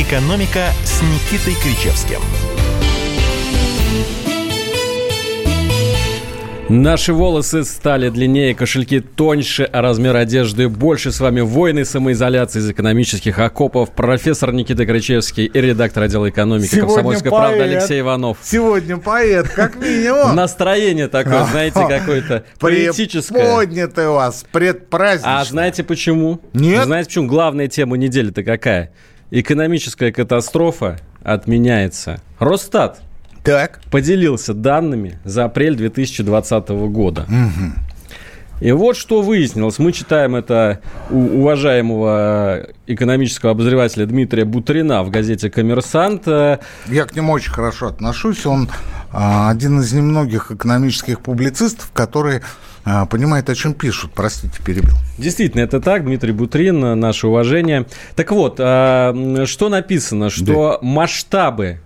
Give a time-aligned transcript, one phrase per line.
[0.00, 2.20] «Экономика» с Никитой Кричевским.
[6.70, 11.12] Наши волосы стали длиннее, кошельки тоньше, а размер одежды больше.
[11.12, 16.86] С вами воины самоизоляции из экономических окопов, профессор Никита Кричевский и редактор отдела экономики Сегодня
[16.86, 17.40] «Комсомольской поэт.
[17.42, 18.38] правды» Алексей Иванов.
[18.42, 20.34] Сегодня поэт, как минимум.
[20.34, 23.54] Настроение такое, знаете, какое-то поэтическое.
[23.54, 25.40] Поднятый у вас, предпраздничный.
[25.40, 26.40] А знаете почему?
[26.54, 26.84] Нет.
[26.84, 27.26] Знаете почему?
[27.26, 28.92] Главная тема недели-то какая?
[29.30, 32.20] Экономическая катастрофа отменяется.
[32.38, 33.00] Росстат
[33.44, 33.80] Так.
[33.90, 37.26] поделился данными за апрель 2020 года.
[38.60, 39.78] И вот что выяснилось.
[39.78, 46.26] Мы читаем это у уважаемого экономического обозревателя Дмитрия Бутрина в газете «Коммерсант».
[46.26, 46.58] Я
[46.88, 48.44] к нему очень хорошо отношусь.
[48.44, 48.68] Он
[49.12, 52.42] а, один из немногих экономических публицистов, который
[52.84, 54.12] а, понимает, о чем пишут.
[54.14, 54.96] Простите, перебил.
[55.20, 56.04] Действительно, это так.
[56.04, 57.86] Дмитрий Бутрин, наше уважение.
[58.16, 59.14] Так вот, а,
[59.46, 60.30] что написано?
[60.30, 61.80] Что масштабы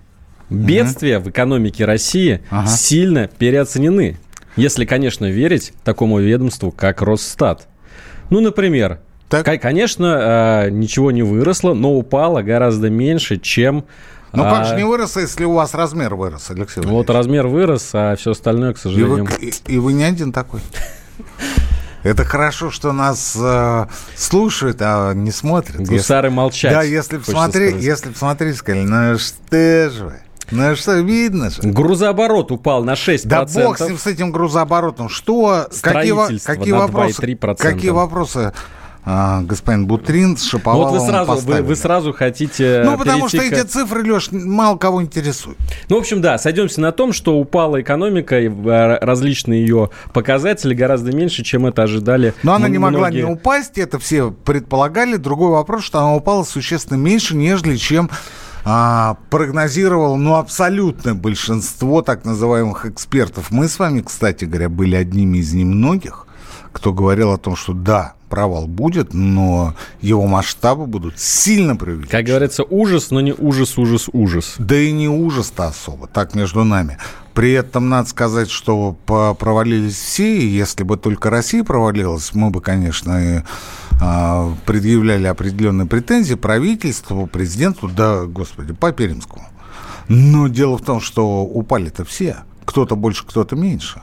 [0.51, 2.69] бедствия в экономике России Ага.
[2.69, 4.19] сильно переоценены.
[4.57, 7.67] Если, конечно, верить такому ведомству, как Росстат.
[8.31, 9.45] Ну, например, Так.
[9.45, 13.85] ко- конечно, а, ничего не выросло, но упало гораздо меньше, чем...
[14.33, 17.09] Ну как а, же не вырос, если у вас размер вырос, Алексей Вот Валерьевич?
[17.09, 19.25] размер вырос, а все остальное, к и, сожалению...
[19.27, 20.61] вы, и- и вы не один такой.
[22.05, 25.81] Это хорошо, что нас э, слушают, а не смотрят.
[25.81, 26.73] Гусары молчать.
[26.73, 31.63] Да, если посмотреть, если посмотреть, сказали, ну что же вы, ну что, видно же.
[31.63, 33.23] Грузооборот упал на 6%.
[33.25, 35.09] Да бог с ним, с этим грузооборотом.
[35.09, 37.57] Что, какие, какие вопросы, 2,3%.
[37.57, 38.53] какие вопросы
[39.07, 41.63] а, господин Бутрин с Ну, Шаповаловым вот вы сразу, вы, поставили?
[41.67, 45.59] вы сразу хотите Ну, потому что к- эти цифры, Леш, мало кого интересуют.
[45.89, 50.75] Ну, в общем, да, сойдемся на том, что упала экономика, и э, различные ее показатели
[50.75, 55.17] гораздо меньше, чем это ожидали Но она не могла не упасть, это все предполагали.
[55.17, 58.09] Другой вопрос, что она упала существенно меньше, нежели чем
[58.67, 63.51] а, прогнозировало, ну, абсолютное большинство так называемых экспертов.
[63.51, 66.27] Мы с вами, кстати говоря, были одними из немногих,
[66.73, 72.11] кто говорил о том, что да, провал будет, но его масштабы будут сильно преувеличены.
[72.11, 74.57] Как говорится, ужас, но не ужас, ужас, ужас.
[74.59, 76.99] Да и не ужас-то особо, так между нами.
[77.33, 82.61] При этом надо сказать, что провалились все, и если бы только Россия провалилась, мы бы,
[82.61, 83.45] конечно,
[84.03, 89.47] а, предъявляли определенные претензии правительству, президенту, да, господи, по Пермскому.
[90.09, 92.39] Но дело в том, что упали-то все.
[92.65, 94.01] Кто-то больше, кто-то меньше.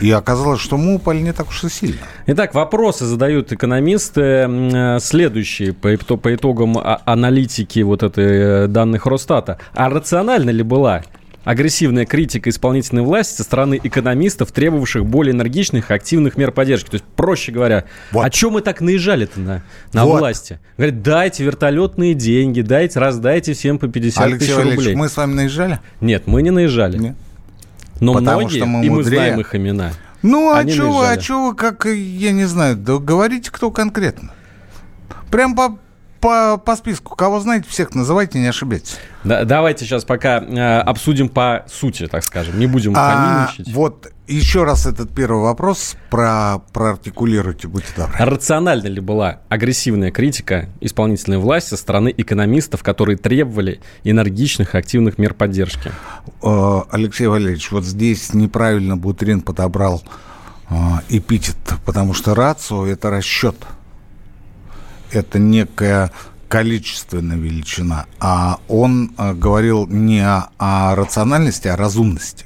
[0.00, 2.00] И оказалось, что мы упали не так уж и сильно.
[2.26, 9.06] Итак, вопросы задают экономисты э, следующие по, по итогам а- аналитики вот этой э, данных
[9.06, 9.58] Росстата.
[9.74, 11.02] А рациональна ли была
[11.44, 16.88] агрессивная критика исполнительной власти со стороны экономистов, требовавших более энергичных и активных мер поддержки?
[16.90, 18.24] То есть, проще говоря, Вот.
[18.24, 19.62] о чем мы так наезжали-то на,
[19.92, 20.20] на Вот.
[20.20, 20.58] власти?
[20.78, 24.94] Говорят, дайте вертолетные деньги, дайте, раздайте всем по 50 Алексей тысяч рублей.
[24.96, 25.80] мы с вами наезжали?
[26.00, 26.96] Нет, мы не наезжали.
[26.98, 27.16] Нет.
[28.00, 29.92] Но Потому многие, что мы и мы знаем их имена.
[30.22, 34.32] Ну, а что вы, а вы, как, я не знаю, да говорите, кто конкретно.
[35.30, 35.78] Прям по,
[36.20, 37.14] по, по списку.
[37.14, 38.96] Кого знаете, всех называйте, не ошибетесь.
[39.22, 42.58] Да, давайте сейчас пока э, обсудим по сути, так скажем.
[42.58, 48.14] Не будем А, вот еще раз этот первый вопрос про, проартикулируйте, будьте добры.
[48.18, 55.34] Рациональна ли была агрессивная критика исполнительной власти со стороны экономистов, которые требовали энергичных активных мер
[55.34, 55.92] поддержки?
[56.42, 60.02] Э, Алексей Валерьевич, вот здесь неправильно Бутрин подобрал
[60.70, 60.74] э,
[61.10, 63.56] эпитет, потому что рацио– это расчет.
[65.12, 66.10] Это некая
[66.48, 68.06] количественная величина.
[68.20, 72.43] А он э, говорил не о, о рациональности, а о разумности.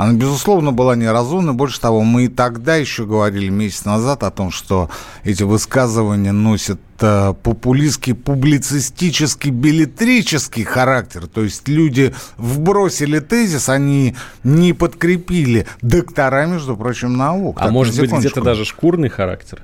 [0.00, 1.52] Она, безусловно, была неразумна.
[1.52, 4.88] Больше того, мы и тогда еще говорили месяц назад о том, что
[5.24, 11.26] эти высказывания носят э, популистский, публицистический, билетрический характер.
[11.26, 17.58] То есть люди вбросили тезис, они не подкрепили доктора, между прочим, наук.
[17.60, 19.60] А Так, может быть, где-то даже шкурный характер?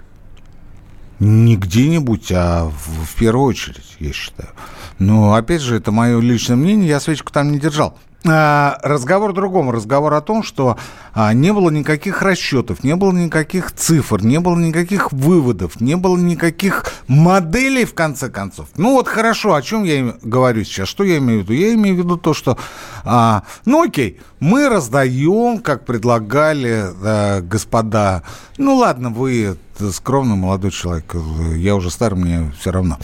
[1.18, 4.50] Не где-нибудь, а в, в первую очередь, я считаю.
[4.98, 7.98] Но, опять же, это мое личное мнение, я свечку там не держал.
[8.24, 9.70] А, разговор другом.
[9.70, 10.76] Разговор о том, что
[11.14, 16.16] а, не было никаких расчетов, не было никаких цифр, не было никаких выводов, не было
[16.16, 18.68] никаких моделей, в конце концов.
[18.76, 20.88] Ну вот хорошо, о чем я говорю сейчас?
[20.88, 21.52] Что я имею в виду?
[21.52, 22.58] Я имею в виду то, что,
[23.04, 28.22] а, ну окей, мы раздаем, как предлагали господа,
[28.58, 29.56] ну ладно, вы
[29.92, 31.14] скромный молодой человек,
[31.54, 32.98] я уже старый, мне все равно.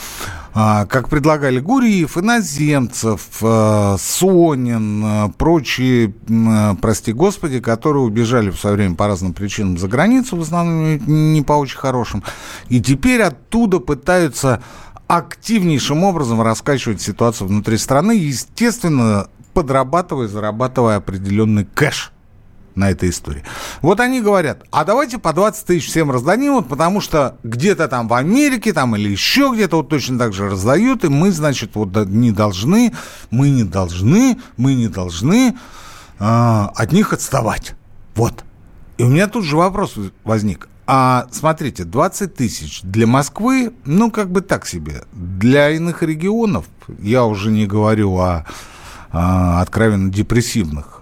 [0.55, 8.59] А, как предлагали Гуриев, иноземцев, а, Сонин, а, прочие, м, прости господи, которые убежали в
[8.59, 12.23] свое время по разным причинам за границу, в основном не по очень хорошим,
[12.69, 14.63] и теперь оттуда пытаются
[15.07, 22.12] активнейшим образом раскачивать ситуацию внутри страны, естественно, подрабатывая, зарабатывая определенный кэш
[22.75, 23.43] на этой истории.
[23.81, 28.09] Вот они говорят, а давайте по 20 тысяч всем раздадим, вот потому что где-то там
[28.09, 31.95] в Америке там или еще где-то вот точно так же раздают, и мы, значит, вот
[32.07, 32.93] не должны,
[33.31, 35.57] мы не должны, мы не должны
[36.19, 37.75] э, от них отставать.
[38.15, 38.45] Вот.
[38.99, 39.95] И у меня тут же вопрос
[40.25, 40.69] возник.
[40.87, 45.05] А смотрите, 20 тысяч для Москвы, ну, как бы так себе.
[45.13, 46.67] Для иных регионов,
[47.01, 48.45] я уже не говорю о,
[49.11, 51.02] о откровенно депрессивных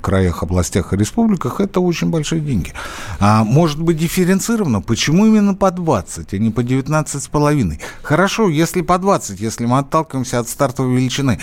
[0.00, 2.72] краях, областях и республиках, это очень большие деньги.
[3.20, 4.80] А может быть дифференцировано?
[4.80, 7.80] Почему именно по 20, а не по 19 с половиной?
[8.02, 11.38] Хорошо, если по 20, если мы отталкиваемся от стартовой величины.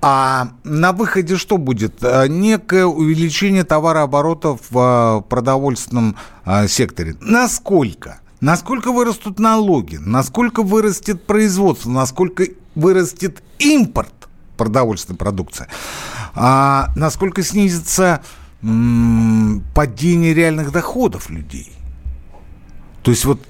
[0.00, 1.96] А на выходе что будет?
[2.02, 6.16] А, некое увеличение товарооборота в а, продовольственном
[6.68, 7.16] секторе.
[7.20, 8.20] Насколько?
[8.40, 9.96] Насколько вырастут налоги?
[9.96, 11.90] Насколько вырастет производство?
[11.90, 12.46] Насколько
[12.76, 14.17] вырастет импорт
[14.58, 15.66] продовольственной продукции?
[16.34, 18.20] А насколько снизится
[18.60, 21.72] падение реальных доходов людей?
[23.02, 23.40] То есть вот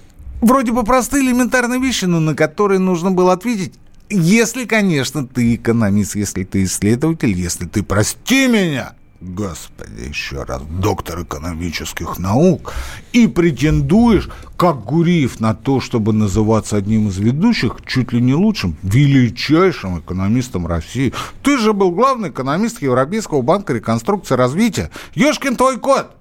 [0.41, 3.75] вроде бы простые элементарные вещи, но на которые нужно было ответить
[4.11, 11.25] если, конечно, ты экономист, если ты исследователь, если ты, прости меня, Господи, еще раз, доктор
[11.25, 12.73] экономических наук,
[13.13, 18.77] и претендуешь, как Гуриев, на то, чтобы называться одним из ведущих, чуть ли не лучшим,
[18.85, 21.13] величайшим экономистом России.
[21.43, 24.91] Ты же был главный экономист Европейского банка реконструкции и развития.
[25.17, 26.13] Ешкин твой кот!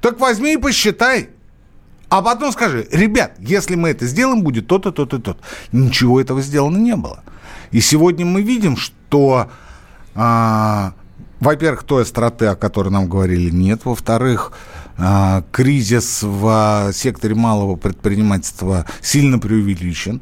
[0.00, 1.30] Так возьми и посчитай.
[2.08, 5.40] А потом скажи, ребят, если мы это сделаем, будет то-то, то-то, то-то.
[5.70, 7.22] Ничего этого сделано не было.
[7.70, 9.48] И сегодня мы видим, что,
[10.16, 10.92] а,
[11.40, 13.84] во-первых, той остроты, о которой нам говорили, нет.
[13.84, 14.52] Во-вторых,
[14.98, 20.20] а, кризис в секторе малого предпринимательства сильно преувеличен.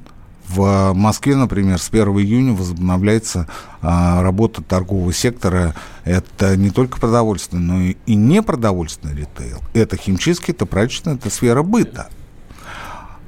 [0.49, 3.49] В Москве, например, с 1 июня возобновляется
[3.81, 5.75] а, работа торгового сектора.
[6.05, 9.61] Это не только продовольственный, но и, и непродовольственный ритейл.
[9.73, 12.09] Это химчистки, это прачечная, это сфера быта.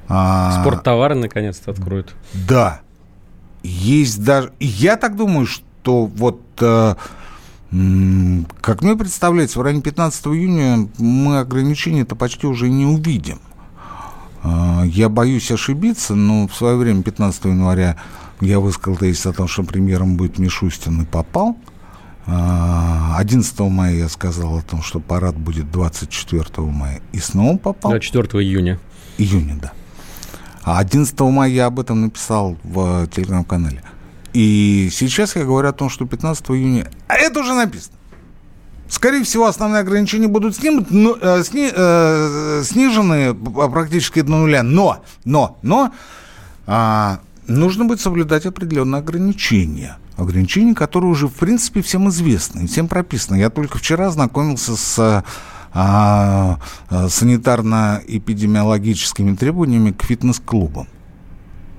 [0.09, 2.13] А, Спорттовары наконец-то откроют.
[2.33, 2.81] Да.
[3.63, 4.51] Есть даже...
[4.59, 6.41] Я так думаю, что вот...
[6.59, 6.95] Э,
[7.69, 13.39] как мне представляется, в районе 15 июня мы ограничения-то почти уже не увидим.
[14.43, 17.97] А, я боюсь ошибиться, но в свое время, 15 января,
[18.39, 21.57] я высказал тезис о том, что премьером будет Мишустин и попал.
[22.25, 27.01] 11 а, мая я сказал о том, что парад будет 24 мая.
[27.11, 27.91] И снова попал.
[27.91, 28.79] 24 июня.
[29.17, 29.71] Июня, да.
[30.63, 33.81] А 11 мая я об этом написал в телеграм-канале.
[34.37, 36.91] И сейчас я говорю о том, что 15 июня...
[37.07, 37.97] А это уже написано.
[38.87, 44.61] Скорее всего, основные ограничения будут снимут, но, э, сни, э, снижены практически до нуля.
[44.61, 45.91] Но, но, но
[46.67, 47.17] э,
[47.47, 49.97] нужно будет соблюдать определенные ограничения.
[50.17, 53.37] Ограничения, которые уже, в принципе, всем известны, всем прописаны.
[53.37, 55.23] Я только вчера знакомился с
[55.73, 56.59] а,
[56.91, 60.87] санитарно-эпидемиологическими требованиями к фитнес-клубам.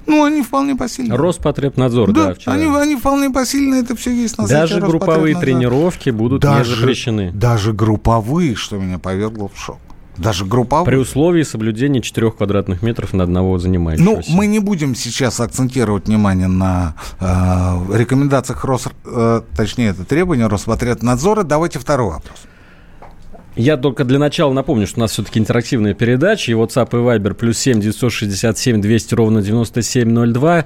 [0.08, 1.14] Ну, они вполне посильны.
[1.14, 2.54] Роспотребнадзор, да, да вчера.
[2.54, 6.76] Они, они вполне посильны, это все есть на Даже сайте групповые тренировки будут даже, не
[6.76, 7.30] запрещены.
[7.32, 9.78] Даже групповые, что меня повергло в шок.
[10.16, 10.86] Даже групповые.
[10.86, 14.30] При условии соблюдения 4 квадратных метров на одного занимающегося.
[14.30, 17.24] Ну, мы не будем сейчас акцентировать внимание на э,
[17.94, 18.88] рекомендациях Рос...
[19.04, 21.44] Э, точнее, это требования Роспотребнадзора.
[21.44, 22.38] Давайте второй вопрос.
[23.58, 26.52] Я только для начала напомню, что у нас все-таки интерактивная передача.
[26.52, 30.64] И WhatsApp и Viber плюс 7 967 200 ровно 9702.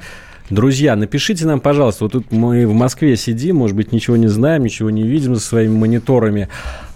[0.51, 4.65] Друзья, напишите нам, пожалуйста, вот тут мы в Москве сидим, может быть, ничего не знаем,
[4.65, 6.51] ничего не видим за своими мониторами.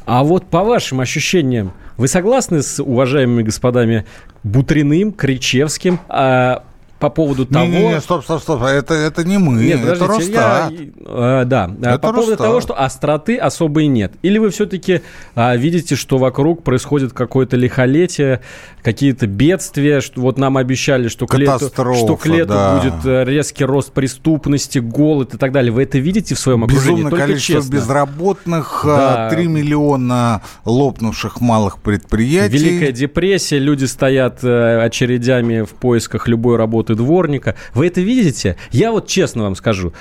[0.05, 4.05] А вот по вашим ощущениям, вы согласны с уважаемыми господами
[4.43, 5.99] Бутриным, Кричевским?
[6.11, 6.65] А
[6.99, 7.67] по поводу того...
[7.67, 10.73] Не, не, стоп, стоп, стоп, это, это не мы, нет, это Росстат.
[10.73, 14.15] Я, э, да, это по поводу того, что остроты особой нет.
[14.23, 15.03] Или вы все-таки
[15.35, 18.41] э, видите, что вокруг происходит какое-то лихолетие,
[18.83, 22.77] какие-то бедствия, что вот нам обещали, что к лету, что к лету да.
[22.77, 25.73] будет э, резкий рост преступности, голод и так далее.
[25.73, 26.91] Вы это видите в своем окружении?
[26.91, 27.75] Безумное Только количество честно.
[27.75, 29.31] безработных, э, да.
[29.31, 32.57] 3 миллиона лопнувших малых предприятий.
[32.57, 37.55] Великая депрессия, люди стоят э, очередями в поисках любой работы работы дворника.
[37.75, 38.57] Вы это видите?
[38.71, 39.93] Я вот честно вам скажу.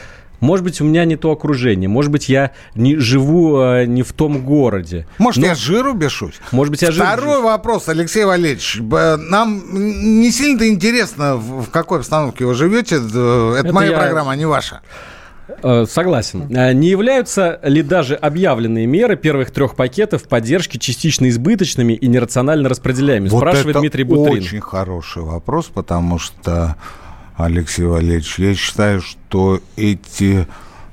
[0.41, 1.87] Может быть, у меня не то окружение.
[1.87, 5.07] Может быть, я не живу э, не в том городе.
[5.17, 5.47] Может, Но...
[5.47, 6.35] я жиру бешусь?
[6.51, 8.77] Может быть, я жиру Второй вопрос, Алексей Валерьевич.
[8.81, 12.97] Нам не сильно-то интересно, в какой обстановке вы живете.
[12.97, 13.97] Это, Это моя я...
[13.97, 14.81] программа, а не ваша.
[15.47, 16.47] Э, согласен.
[16.55, 22.69] Э, не являются ли даже объявленные меры первых трех пакетов поддержки частично избыточными и нерационально
[22.69, 23.29] распределяемыми?
[23.29, 24.43] Вот Спрашивает это Дмитрий Бутрин.
[24.43, 26.75] очень хороший вопрос, потому что
[27.37, 28.39] Алексей Валерьевич.
[28.39, 30.47] Я считаю, что эти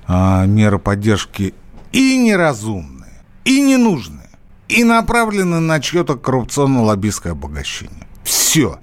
[0.07, 1.55] а, меры поддержки
[1.93, 4.29] и неразумные, и ненужные,
[4.69, 8.07] и направлены на чье-то коррупционно-лоббистское обогащение.
[8.25, 8.79] Все.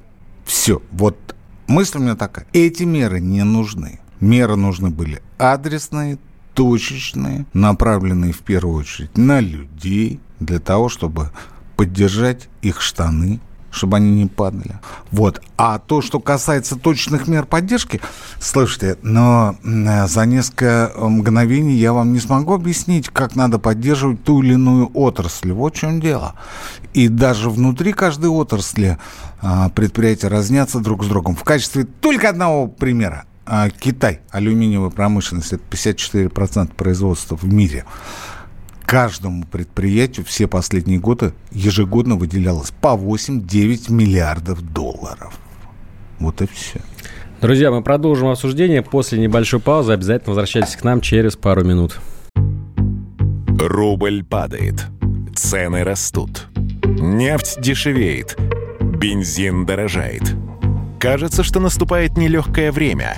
[0.46, 0.82] Все.
[0.92, 1.18] Вот
[1.68, 2.48] мысль у меня такая.
[2.54, 4.00] Эти меры не нужны.
[4.20, 6.20] Меры нужны были адресные,
[6.54, 11.32] точечные, направленные в первую очередь на людей, для того, чтобы
[11.76, 13.40] поддержать их штаны,
[13.72, 14.80] чтобы они не падали.
[15.12, 15.42] Вот.
[15.58, 18.02] А то, что касается точных мер поддержки,
[18.40, 24.54] слушайте, но за несколько мгновений я вам не смогу объяснить, как надо поддерживать ту или
[24.54, 25.52] иную отрасль.
[25.52, 26.36] Вот в чем дело.
[26.94, 28.98] И даже внутри каждой отрасли
[29.42, 31.36] а, предприятия разнятся друг с другом.
[31.36, 33.26] В качестве только одного примера.
[33.52, 37.86] А, Китай, алюминиевая промышленность, это 54% производства в мире
[38.90, 45.38] каждому предприятию все последние годы ежегодно выделялось по 8-9 миллиардов долларов.
[46.18, 46.82] Вот и все.
[47.40, 49.94] Друзья, мы продолжим обсуждение после небольшой паузы.
[49.94, 52.00] Обязательно возвращайтесь к нам через пару минут.
[53.60, 54.88] Рубль падает.
[55.36, 56.48] Цены растут.
[56.84, 58.38] Нефть дешевеет.
[58.82, 60.24] Бензин дорожает.
[61.00, 63.18] Кажется, что наступает нелегкое время.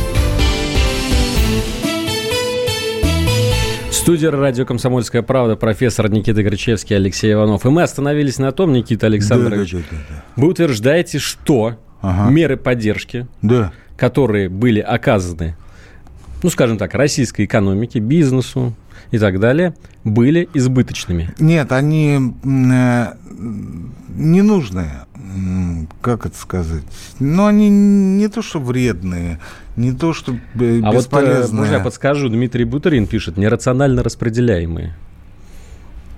[4.01, 7.67] Студия радио «Комсомольская правда» профессор Никита Грачевский, Алексей Иванов.
[7.67, 10.23] И мы остановились на том, Никита Александрович, да, да, да, да.
[10.37, 12.31] вы утверждаете, что ага.
[12.31, 13.71] меры поддержки, да.
[13.97, 15.55] которые были оказаны,
[16.41, 18.73] ну, скажем так, российской экономике, бизнесу
[19.11, 21.33] и так далее, были избыточными.
[21.39, 23.13] Нет, они э,
[24.09, 25.05] ненужные
[26.01, 26.83] как это сказать,
[27.19, 29.39] ну, они не то, что вредные,
[29.75, 30.85] не то, что бесполезные.
[30.85, 34.95] А вот, э, можно я подскажу, Дмитрий Бутарин пишет, нерационально распределяемые.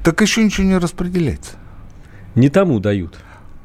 [0.04, 1.54] Так еще ничего не распределяется.
[2.36, 3.20] Не тому дают.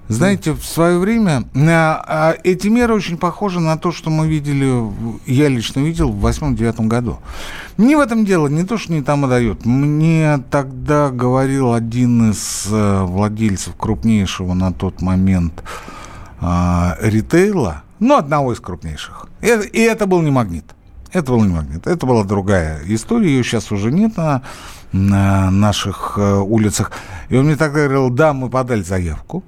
[0.09, 4.91] Знаете, в свое время а, а, эти меры очень похожи на то, что мы видели,
[5.27, 7.19] я лично видел в восьмом-девятом году.
[7.77, 9.67] Не в этом дело, не то, что не там и дают.
[9.67, 15.63] Мне тогда говорил один из э, владельцев крупнейшего на тот момент
[16.41, 19.27] а, ритейла, ну, одного из крупнейших.
[19.43, 20.65] И, и это был не магнит.
[21.13, 21.87] Это был не магнит.
[21.87, 23.29] Это была другая история.
[23.29, 24.43] Ее сейчас уже нет на,
[24.93, 26.93] на наших э, улицах.
[27.29, 29.45] И он мне тогда говорил, да, мы подали заявку.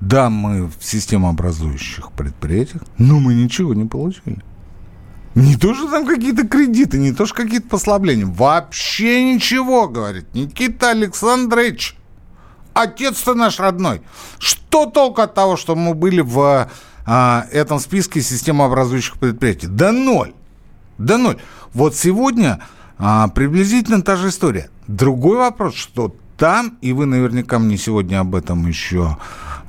[0.00, 4.42] Да, мы в системообразующих предприятиях, но мы ничего не получили.
[5.34, 8.26] Не то, что там какие-то кредиты, не то, что какие-то послабления.
[8.26, 11.96] Вообще ничего, говорит Никита Александрович.
[12.72, 14.02] Отец-то наш родной.
[14.38, 16.68] Что толку от того, что мы были в
[17.06, 19.66] а, этом списке системообразующих предприятий?
[19.66, 20.32] Да ноль.
[20.98, 21.38] Да ноль.
[21.74, 22.60] Вот сегодня
[22.98, 24.70] а, приблизительно та же история.
[24.86, 29.18] Другой вопрос, что там, и вы наверняка мне сегодня об этом еще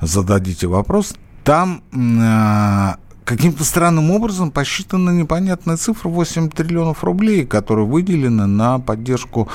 [0.00, 1.14] зададите вопрос,
[1.44, 9.48] там э, каким-то странным образом посчитана непонятная цифра 8 триллионов рублей, которые выделены на поддержку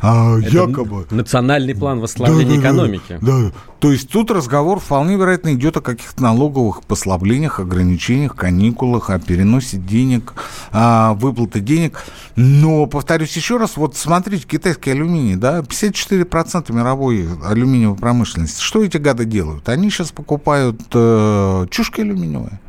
[0.00, 1.06] а, якобы...
[1.10, 3.18] Национальный план восстановления да, экономики.
[3.20, 9.10] Да, да, то есть тут разговор вполне вероятно идет о каких-то налоговых послаблениях, ограничениях, каникулах,
[9.10, 10.34] о переносе денег,
[10.70, 12.04] о выплаты денег.
[12.36, 18.62] Но, повторюсь еще раз, вот смотрите, китайский алюминий, да, 54% мировой алюминиевой промышленности.
[18.62, 19.68] Что эти гады делают?
[19.68, 22.60] Они сейчас покупают э, чушки алюминиевые.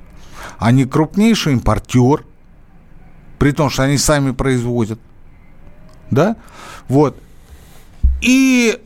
[0.58, 2.26] Они крупнейший импортер,
[3.40, 5.00] при том, что они сами производят
[6.12, 6.36] да,
[6.88, 7.18] вот,
[8.22, 8.80] и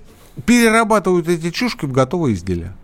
[0.45, 2.75] перерабатывают эти чушки в готовые изделия.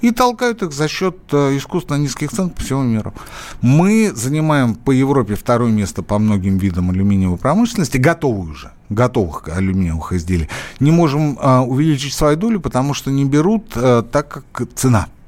[0.00, 3.12] И толкают их за счет э, искусственно низких цен по всему миру.
[3.60, 10.14] Мы занимаем по Европе второе место по многим видам алюминиевой промышленности, готовые уже, готовых алюминиевых
[10.14, 10.48] изделий.
[10.78, 15.08] Не можем э, увеличить свою долю, потому что не берут, э, так как цена–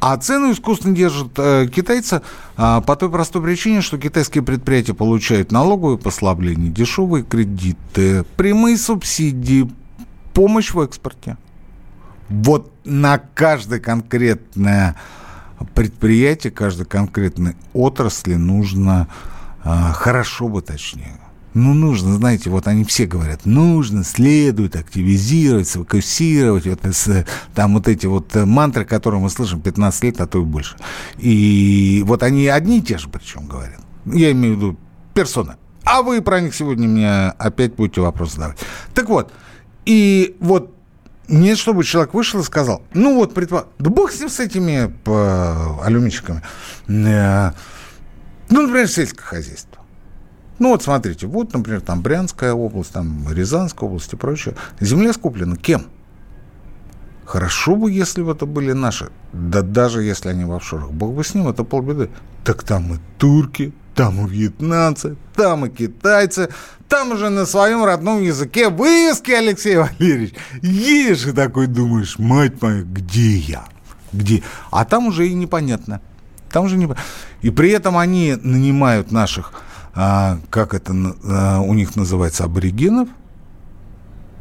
[0.00, 2.22] а цену искусственно держат э, китайцы
[2.56, 9.70] э, по той простой причине, что китайские предприятия получают налоговые послабления, дешевые кредиты, прямые субсидии,
[10.34, 11.36] помощь в экспорте.
[12.28, 14.96] Вот на каждое конкретное
[15.74, 19.08] предприятие, каждой конкретной отрасли нужно
[19.64, 21.17] э, хорошо бы точнее
[21.58, 26.80] Ну, нужно, знаете, вот они все говорят, нужно, следует активизировать, сфокусировать, вот,
[27.52, 30.76] там вот эти вот э, мантры, которые мы слышим 15 лет, а то и больше.
[31.18, 33.80] И вот они одни и те же причем говорят.
[34.06, 34.76] Я имею в виду
[35.14, 35.56] персона.
[35.82, 38.58] А вы про них сегодня мне опять будете вопрос задавать.
[38.94, 39.32] Так вот,
[39.84, 40.76] и вот
[41.26, 43.66] нет, чтобы человек вышел и сказал, ну вот, предпо...
[43.80, 45.84] да бог с ним, с этими по...
[45.84, 46.40] алюминчиками.
[46.86, 47.50] Э,
[48.48, 49.67] ну, например, сельское хозяйство.
[50.58, 54.56] Ну вот смотрите, вот, например, там Брянская область, там Рязанская область и прочее.
[54.80, 55.86] Земля скуплена кем?
[57.24, 59.10] Хорошо бы, если бы это были наши.
[59.32, 60.90] Да даже если они в офшорах.
[60.90, 62.10] Бог бы с ним, это полбеды.
[62.42, 66.48] Так там и турки, там и вьетнамцы, там и китайцы,
[66.88, 70.34] там уже на своем родном языке вывески, Алексей Валерьевич.
[70.62, 73.64] Едешь и такой думаешь, мать моя, где я?
[74.12, 74.42] Где?
[74.70, 76.00] А там уже и непонятно.
[76.50, 76.88] Там уже не...
[77.42, 79.52] И при этом они нанимают наших,
[80.00, 83.08] а, как это а, у них называется, аборигенов,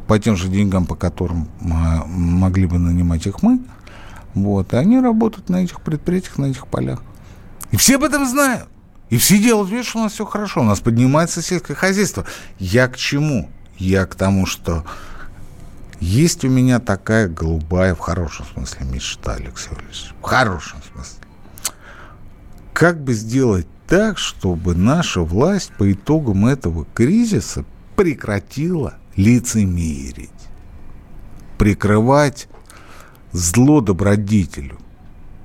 [0.05, 3.59] по тем же деньгам, по которым а, могли бы нанимать их мы.
[4.35, 4.71] Вот.
[4.73, 7.01] И они работают на этих предприятиях, на этих полях.
[7.71, 8.67] И все об этом знают.
[9.09, 12.23] И все делают вид, что у нас все хорошо, у нас поднимается сельское хозяйство.
[12.59, 13.49] Я к чему?
[13.79, 14.85] Я к тому, что
[15.99, 20.13] есть у меня такая голубая, в хорошем смысле, мечта, Алексей Валерьевич.
[20.21, 21.17] В хорошем смысле.
[22.73, 27.65] Как бы сделать так, чтобы наша власть по итогам этого кризиса
[27.95, 30.29] прекратила лицемерить,
[31.57, 32.47] прикрывать
[33.31, 34.77] зло добродетелю,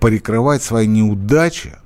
[0.01, 1.77] прикрывать свои неудачи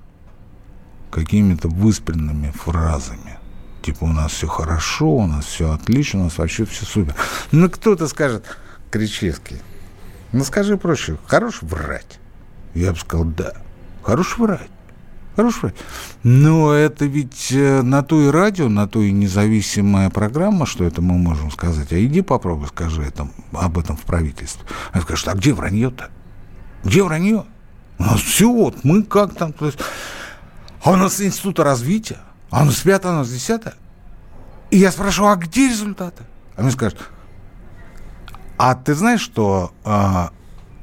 [1.11, 3.39] какими-то выспренными фразами.
[3.83, 7.15] Типа у нас все хорошо, у нас все отлично, у нас вообще все супер.
[7.53, 8.45] Ну кто-то скажет,
[8.91, 9.59] Кричевский,
[10.33, 12.19] ну скажи проще, хорош врать?
[12.75, 13.53] Я бы сказал, да,
[14.03, 14.71] хорош врать.
[15.37, 15.75] Хорош врать.
[16.23, 21.03] Но это ведь э, на то и радио, на то и независимая программа, что это
[21.03, 21.93] мы можем сказать.
[21.93, 24.67] А иди попробуй, скажи это, об этом в правительстве.
[24.93, 26.09] Они скажут, а где вранье-то?
[26.85, 27.45] Где вранье?
[27.99, 29.53] У нас все, вот мы как там...
[29.53, 29.79] То есть,
[30.83, 32.19] а у нас института развития,
[32.51, 33.75] а у нас пятое, а у нас десятое.
[34.71, 36.25] И я спрашиваю, а где результаты?
[36.57, 37.11] А мне скажут,
[38.57, 40.31] а ты знаешь, что а,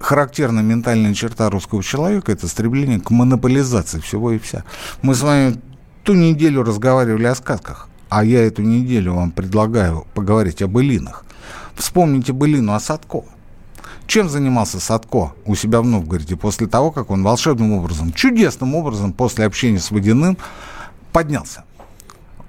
[0.03, 4.63] характерная ментальная черта русского человека– это стремление к монополизации всего и вся.
[5.01, 5.59] Мы с вами
[6.03, 11.25] ту неделю разговаривали о сказках, а я эту неделю вам предлагаю поговорить о былинах.
[11.75, 13.23] Вспомните былину о Садко.
[14.05, 19.13] Чем занимался Садко у себя в Новгороде после того, как он волшебным образом, чудесным образом
[19.13, 20.37] после общения с Водяным
[21.13, 21.63] поднялся?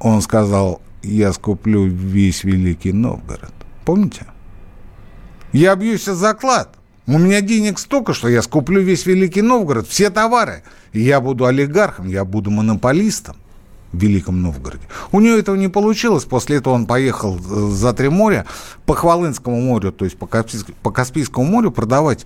[0.00, 3.54] Он сказал, я скуплю весь Великий Новгород.
[3.84, 4.26] Помните?
[5.52, 6.76] Я бьюсь за заклад.
[7.06, 10.62] У меня денег столько, что я скуплю весь Великий Новгород, все товары.
[10.92, 13.36] И я буду олигархом, я буду монополистом
[13.92, 14.84] в Великом Новгороде.
[15.12, 16.24] У него этого не получилось.
[16.24, 18.46] После этого он поехал э, за три моря
[18.86, 22.24] по Хвалынскому морю, то есть по, Каспийскому, по Каспийскому морю продавать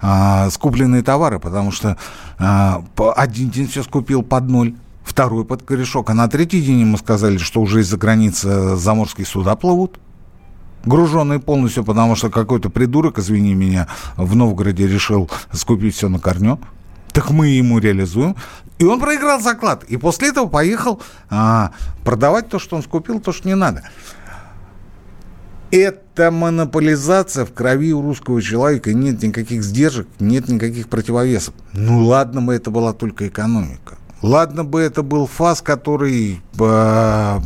[0.00, 1.96] а, скупленные товары, потому что
[2.38, 2.84] а,
[3.16, 7.38] один день все скупил под ноль, второй под корешок, а на третий день ему сказали,
[7.38, 9.98] что уже из-за границы заморские суда плывут
[10.86, 16.58] груженные полностью, потому что какой-то придурок, извини меня, в Новгороде решил скупить все на корню.
[17.12, 18.36] Так мы ему реализуем.
[18.78, 19.84] И он проиграл заклад.
[19.84, 21.72] И после этого поехал а,
[22.04, 23.82] продавать то, что он скупил, то, что не надо.
[25.70, 28.92] Это монополизация в крови у русского человека.
[28.92, 31.54] Нет никаких сдержек, нет никаких противовесов.
[31.72, 33.96] Ну ладно бы это была только экономика.
[34.22, 37.38] Ладно бы это был ФАС, который э,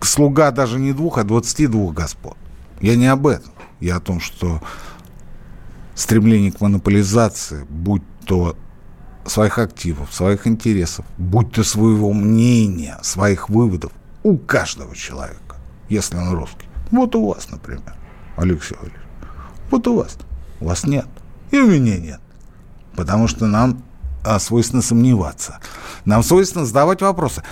[0.00, 2.36] слуга даже не двух, а 22 господ.
[2.84, 3.50] Я не об этом.
[3.80, 4.60] Я о том, что
[5.94, 8.58] стремление к монополизации, будь то
[9.24, 13.90] своих активов, своих интересов, будь то своего мнения, своих выводов
[14.22, 15.56] у каждого человека,
[15.88, 16.68] если он русский.
[16.90, 17.94] Вот у вас, например,
[18.36, 19.06] Алексей Валерьевич.
[19.70, 20.18] Вот у вас.
[20.60, 21.06] У вас нет.
[21.52, 22.20] И у меня нет.
[22.96, 23.82] Потому что нам
[24.22, 25.58] а, свойственно сомневаться.
[26.04, 27.42] Нам свойственно задавать вопросы.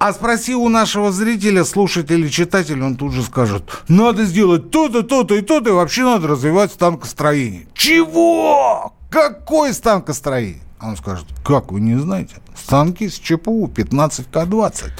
[0.00, 5.34] А спроси у нашего зрителя, слушателя, читателя, он тут же скажет, надо сделать то-то, то-то
[5.34, 7.66] и то-то, и вообще надо развивать станкостроение.
[7.74, 8.94] Чего?
[9.10, 10.62] Какое станкостроение?
[10.78, 12.36] А он скажет, как вы не знаете?
[12.56, 14.90] Станки с ЧПУ 15К20.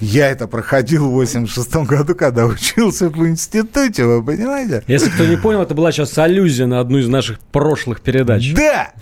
[0.00, 4.84] Я это проходил в 86 году, когда учился в институте, вы понимаете?
[4.86, 8.52] Если кто не понял, это была сейчас аллюзия на одну из наших прошлых передач.
[8.52, 8.92] Да!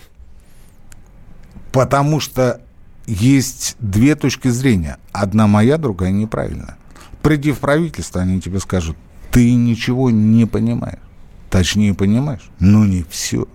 [1.72, 2.60] Потому что
[3.06, 4.98] есть две точки зрения.
[5.12, 6.76] Одна моя, другая неправильная.
[7.22, 8.96] Приди в правительство, они тебе скажут,
[9.30, 10.98] ты ничего не понимаешь.
[11.50, 13.46] Точнее, понимаешь, но не все.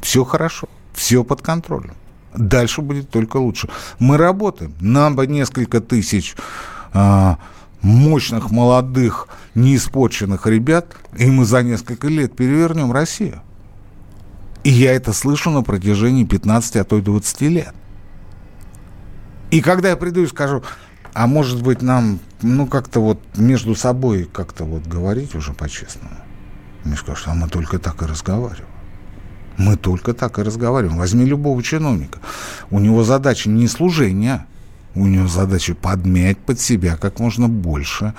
[0.00, 1.94] Все хорошо все под контролем.
[2.34, 3.68] Дальше будет только лучше.
[3.98, 4.74] Мы работаем.
[4.80, 6.34] Нам бы несколько тысяч
[6.92, 7.38] а,
[7.80, 13.40] мощных, молодых, неиспорченных ребят, и мы за несколько лет перевернем Россию.
[14.64, 17.74] И я это слышу на протяжении 15, а то и 20 лет.
[19.50, 20.62] И когда я приду и скажу,
[21.14, 26.16] а может быть нам, ну, как-то вот между собой как-то вот говорить уже по-честному.
[26.84, 28.68] Мне скажут, а мы только так и разговариваем.
[29.56, 30.98] Мы только так и разговариваем.
[30.98, 32.20] Возьми любого чиновника.
[32.70, 34.46] У него задача не служение,
[34.94, 38.14] у него задача подмять под себя как можно больше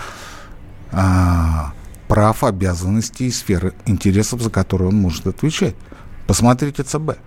[0.92, 1.74] а,
[2.08, 5.76] прав, обязанностей и сферы интересов, за которые он может отвечать.
[6.28, 7.18] Посмотрите ЦБ.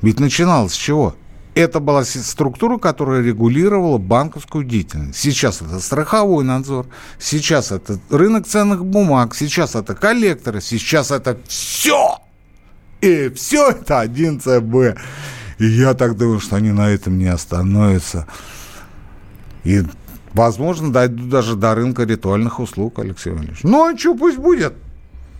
[0.00, 1.14] Ведь начиналось с чего?
[1.54, 5.18] Это была структура, которая регулировала банковскую деятельность.
[5.18, 6.86] Сейчас это страховой надзор,
[7.18, 12.18] сейчас это рынок ценных бумаг, сейчас это коллекторы, сейчас это все
[13.02, 14.98] и все это один ЦБ.
[15.58, 18.26] И я так думаю, что они на этом не остановятся.
[19.64, 19.82] И,
[20.32, 23.64] возможно, дойдут даже до рынка ритуальных услуг, Алексей Валерьевич.
[23.64, 24.74] Ну, а что, пусть будет.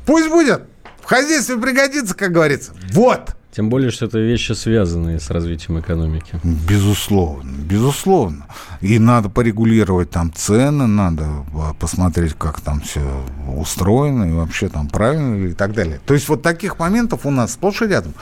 [0.04, 0.64] Пусть будет.
[1.00, 2.72] В хозяйстве пригодится, как говорится.
[2.92, 3.36] Вот.
[3.54, 6.40] Тем более, что это вещи, связанные с развитием экономики.
[6.42, 8.46] Безусловно, безусловно.
[8.80, 13.02] И надо порегулировать там цены, надо а, посмотреть, как там все
[13.54, 16.00] устроено, и вообще там правильно и так далее.
[16.06, 18.14] То есть вот таких моментов у нас сплошь и рядом.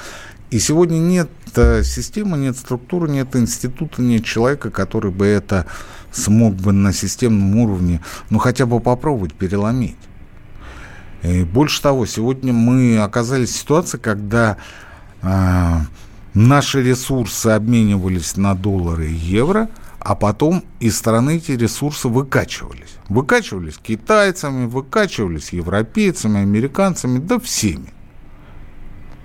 [0.50, 5.66] И сегодня нет э, системы, нет структуры, нет института, нет человека, который бы это
[6.10, 9.96] смог бы на системном уровне, ну, хотя бы попробовать переломить.
[11.22, 14.56] И больше того, сегодня мы оказались в ситуации, когда
[15.22, 22.96] наши ресурсы обменивались на доллары и евро, а потом из страны эти ресурсы выкачивались.
[23.08, 27.92] Выкачивались китайцами, выкачивались европейцами, американцами, да всеми.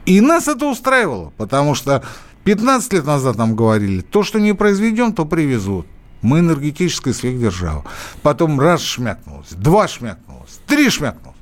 [0.05, 2.03] И нас это устраивало, потому что
[2.43, 5.87] 15 лет назад нам говорили, то, что не произведем, то привезут.
[6.21, 7.85] Мы энергетическая сверхдержава.
[8.21, 11.37] Потом раз шмякнулось, два шмякнулось, три шмякнулось.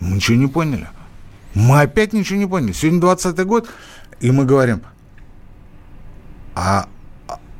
[0.00, 0.88] Мы ничего не поняли.
[1.54, 2.72] Мы опять ничего не поняли.
[2.72, 3.68] Сегодня 20 год,
[4.20, 4.82] и мы говорим,
[6.54, 6.88] а,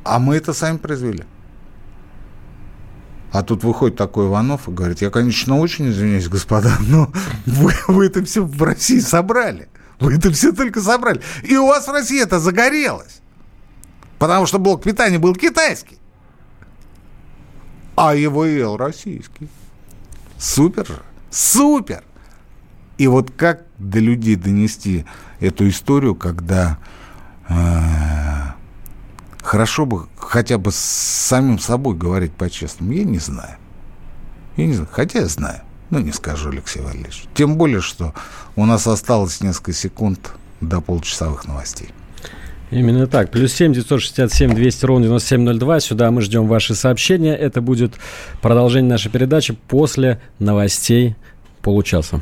[0.03, 1.23] а мы это сами произвели.
[3.31, 7.11] А тут выходит такой Иванов и говорит, я, конечно, очень извиняюсь, господа, но
[7.45, 9.69] вы, вы это все в России собрали.
[9.99, 11.21] Вы это все только собрали.
[11.43, 13.21] И у вас в России это загорелось.
[14.17, 15.97] Потому что блок питания был китайский.
[17.95, 19.49] А его ел российский.
[20.37, 21.01] Супер же.
[21.29, 22.03] Супер.
[22.97, 25.05] И вот как до людей донести
[25.39, 26.77] эту историю, когда
[27.47, 27.53] э,
[29.41, 33.57] хорошо бы хотя бы с самим собой говорить по-честному, я не знаю.
[34.57, 37.23] Я не знаю, хотя я знаю, но не скажу, Алексей Валерьевич.
[37.33, 38.13] Тем более, что
[38.55, 41.89] у нас осталось несколько секунд до полчасовых новостей.
[42.71, 43.31] Именно так.
[43.31, 45.79] Плюс семь девятьсот шестьдесят семь двести ровно девяносто семь ноль два.
[45.79, 47.35] Сюда мы ждем ваши сообщения.
[47.35, 47.95] Это будет
[48.41, 51.15] продолжение нашей передачи после новостей
[51.63, 52.21] получаса.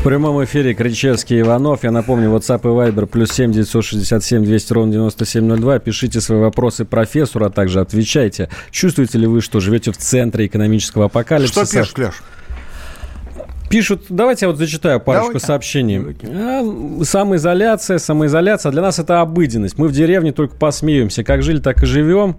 [0.00, 1.84] В прямом эфире Кричевский Иванов.
[1.84, 5.78] Я напомню, WhatsApp и Viber плюс 7 967 200 ровно 9702.
[5.78, 8.48] Пишите свои вопросы профессору, а также отвечайте.
[8.70, 11.66] Чувствуете ли вы, что живете в центре экономического апокалипсиса?
[11.66, 12.14] Что пишешь, Леш?
[13.68, 15.46] Пишут, давайте я вот зачитаю парочку Давайте.
[15.46, 16.16] сообщений.
[16.24, 18.72] А, самоизоляция, самоизоляция.
[18.72, 19.76] Для нас это обыденность.
[19.76, 21.24] Мы в деревне только посмеемся.
[21.24, 22.38] Как жили, так и живем.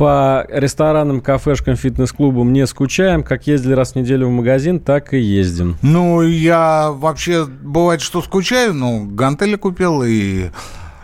[0.00, 3.22] По ресторанам, кафешкам, фитнес-клубам не скучаем.
[3.22, 5.76] Как ездили раз в неделю в магазин, так и ездим.
[5.82, 10.48] Ну, я вообще, бывает, что скучаю, но гантели купил и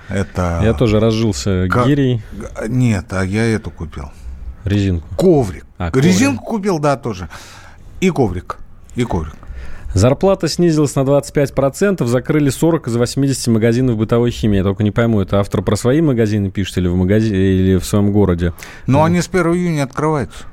[0.09, 0.63] это...
[0.65, 1.87] Я тоже разжился К...
[1.87, 2.23] гирей.
[2.69, 4.11] Нет, а я эту купил.
[4.65, 5.07] Резинку.
[5.15, 5.67] Коврик.
[5.77, 6.07] А, коврик.
[6.07, 7.29] Резинку купил, да, тоже.
[8.01, 8.57] И коврик.
[8.95, 9.35] И коврик.
[9.97, 14.59] Зарплата снизилась на 25%, закрыли 40 из 80 магазинов бытовой химии.
[14.59, 17.85] Я только не пойму, это автор про свои магазины пишет или в, магазине, или в
[17.87, 18.53] своем городе?
[18.87, 20.45] Но они с 1 июня открываются.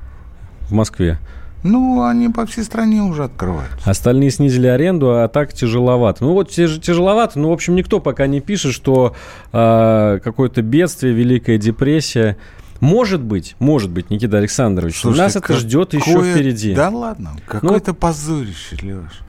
[0.69, 1.19] В Москве.
[1.61, 3.77] Ну, они по всей стране уже открываются.
[3.83, 6.23] Остальные снизили аренду, а так тяжеловато.
[6.23, 9.13] Ну вот тяж, тяжеловато, ну, в общем, никто пока не пишет, что
[9.51, 12.37] э, какое-то бедствие, Великая депрессия.
[12.79, 16.73] Может быть, может быть, Никита Александрович, Слушайте, нас это ждет еще впереди.
[16.73, 19.21] Да ладно, какое-то ну, позорище, Леш.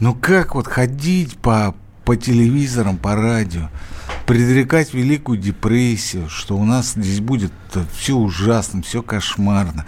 [0.00, 3.68] Ну как вот ходить по, по телевизорам, по радио,
[4.26, 7.52] предрекать Великую депрессию, что у нас здесь будет
[7.92, 9.86] все ужасно, все кошмарно.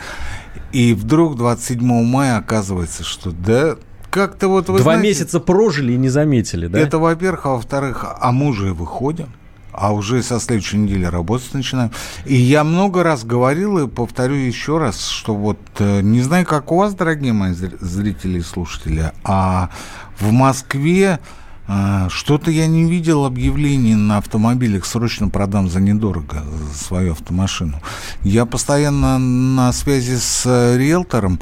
[0.71, 3.77] И вдруг 27 мая оказывается, что да,
[4.11, 4.69] как-то вот...
[4.69, 6.79] Вы Два знаете, месяца прожили и не заметили, да?
[6.79, 9.29] Это, во-первых, а во-вторых, а мы уже выходим
[9.73, 11.91] а уже со следующей недели работать начинаем.
[12.27, 16.71] И я много раз говорил и повторю еще раз, что вот э, не знаю, как
[16.71, 19.71] у вас, дорогие мои зрители и слушатели, а
[20.19, 21.21] в Москве
[21.67, 26.43] э, что-то я не видел объявлений на автомобилях «Срочно продам за недорого
[26.75, 27.81] свою автомашину».
[28.23, 31.41] Я постоянно на связи с э, риэлтором,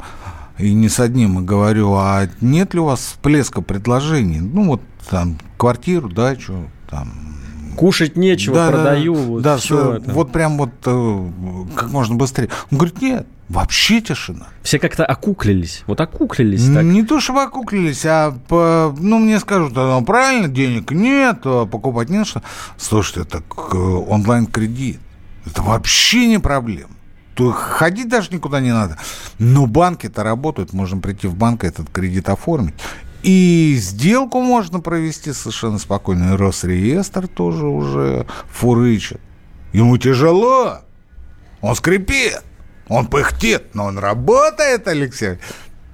[0.57, 4.41] и не с одним, говорю, а нет ли у вас всплеска предложений?
[4.41, 7.11] Ну, вот там квартиру, дачу, там
[7.75, 9.15] Кушать нечего, да, продаю.
[9.15, 10.11] Да, вот, да все это.
[10.11, 11.29] вот прям вот э,
[11.75, 12.49] как можно быстрее.
[12.71, 14.47] Он говорит, нет, вообще тишина.
[14.63, 15.83] Все как-то окуклились.
[15.87, 16.83] Вот окуклились так.
[16.83, 21.65] Не то, чтобы окуклились, а, по, ну, мне скажут, а, ну, правильно, денег нет, а
[21.65, 22.41] покупать не на что.
[22.77, 24.99] Слушайте, так э, онлайн-кредит.
[25.45, 26.91] Это вообще не проблема.
[27.35, 28.97] То ходить даже никуда не надо.
[29.39, 32.75] Но банки-то работают, можно прийти в банк и этот кредит оформить.
[33.23, 36.33] И сделку можно провести совершенно спокойно.
[36.33, 39.21] И Росреестр тоже уже фурычит.
[39.73, 40.79] Ему тяжело.
[41.61, 42.41] Он скрипит.
[42.87, 45.37] Он пыхтит, но он работает, Алексей.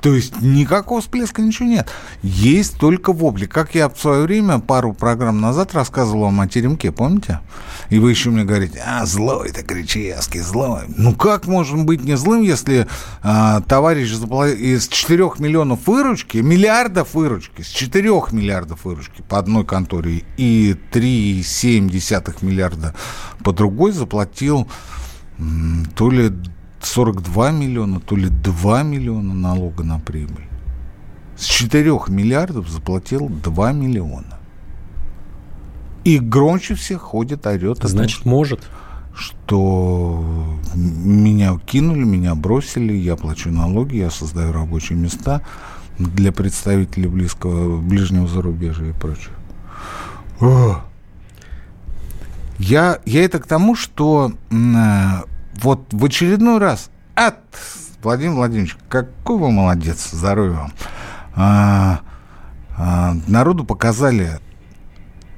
[0.01, 1.89] То есть никакого всплеска ничего нет.
[2.21, 3.45] Есть только вопли.
[3.45, 7.39] Как я в свое время, пару программ назад рассказывал вам о теремке, помните?
[7.89, 10.83] И вы еще мне говорите, а, злой ты, Кричевский, злой.
[10.87, 12.87] Ну как можно быть не злым, если
[13.23, 20.23] а, товарищ из 4 миллионов выручки, миллиардов выручки, с 4 миллиардов выручки по одной конторе
[20.37, 22.93] и 3,7 миллиарда
[23.43, 24.67] по другой заплатил
[25.95, 26.33] то ли
[26.81, 30.47] 42 миллиона, то ли 2 миллиона налога на прибыль.
[31.35, 34.39] С 4 миллиардов заплатил 2 миллиона.
[36.03, 37.79] И громче всех ходит, орет.
[37.83, 38.69] Значит, том, может.
[39.13, 40.23] Что
[40.75, 45.41] меня кинули, меня бросили, я плачу налоги, я создаю рабочие места
[45.97, 49.33] для представителей близкого, ближнего зарубежья и прочее.
[50.39, 50.81] О!
[52.59, 54.31] Я, я это к тому, что
[55.61, 57.39] вот в очередной раз от
[58.03, 60.71] Владимир Владимирович, какой вы молодец, здоровья вам.
[61.35, 61.99] А,
[62.77, 64.39] а, народу показали,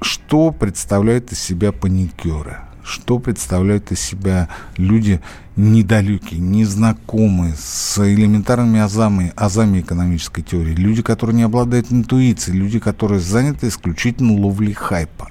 [0.02, 5.20] что представляют из себя паникеры, что представляют из себя люди
[5.56, 13.20] недалекие, незнакомые, с элементарными азами, азами экономической теории, люди, которые не обладают интуицией, люди, которые
[13.20, 15.30] заняты исключительно ловлей хайпа.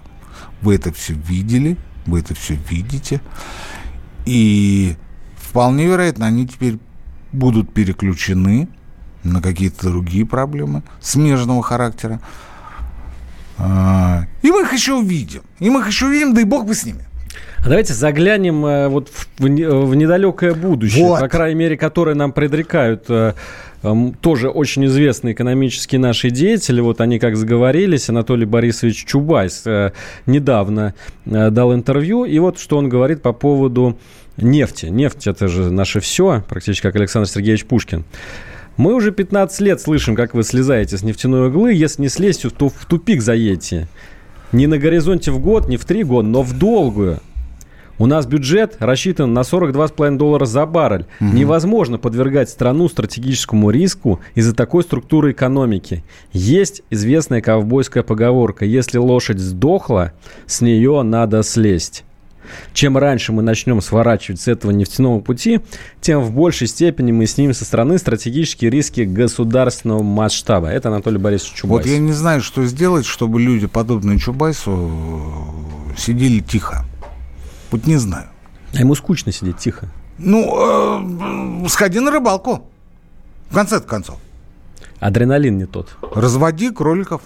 [0.61, 3.21] Вы это все видели, вы это все видите.
[4.29, 4.95] И
[5.35, 6.77] вполне вероятно, они теперь
[7.31, 8.69] будут переключены
[9.23, 12.21] на какие-то другие проблемы смежного характера.
[13.57, 15.41] А, и мы их еще увидим.
[15.57, 17.05] И мы их еще увидим, да и бог бы с ними.
[17.57, 21.21] А давайте заглянем э, вот в, в, в недалекое будущее, вот.
[21.21, 23.33] по крайней мере, которое нам предрекают э,
[24.21, 26.81] тоже очень известные экономические наши деятели.
[26.81, 28.09] Вот они как заговорились.
[28.09, 29.91] Анатолий Борисович Чубайс э,
[30.25, 30.93] недавно
[31.25, 32.25] э, дал интервью.
[32.25, 33.97] И вот что он говорит по поводу
[34.37, 34.87] нефти.
[34.87, 38.03] Нефть– это же наше все, практически как Александр Сергеевич Пушкин.
[38.77, 41.73] Мы уже 15 лет слышим, как вы слезаете с нефтяной углы.
[41.73, 43.87] Если не слезть, то в тупик заедете.
[44.51, 47.19] Не на горизонте в год, не в три года, но в долгую.
[47.99, 51.05] У нас бюджет рассчитан на 42,5 доллара за баррель.
[51.19, 51.29] Угу.
[51.29, 56.03] Невозможно подвергать страну стратегическому риску из-за такой структуры экономики.
[56.31, 58.63] Есть известная ковбойская поговорка.
[58.63, 60.13] Если лошадь сдохла,
[60.47, 62.05] с нее надо слезть.
[62.73, 65.59] Чем раньше мы начнем сворачивать с этого нефтяного пути,
[66.01, 70.69] тем в большей степени мы снимем со стороны стратегические риски государственного масштаба.
[70.69, 71.85] Это Анатолий Борисович Чубайс.
[71.85, 74.89] Вот я не знаю, что сделать, чтобы люди, подобные Чубайсу,
[75.97, 76.85] сидели тихо.
[77.71, 78.27] Вот не знаю.
[78.73, 79.87] А ему скучно сидеть тихо.
[80.17, 82.67] Ну, э, сходи на рыбалку.
[83.49, 84.17] В конце концов.
[84.99, 85.95] Адреналин не тот.
[86.13, 87.21] Разводи кроликов.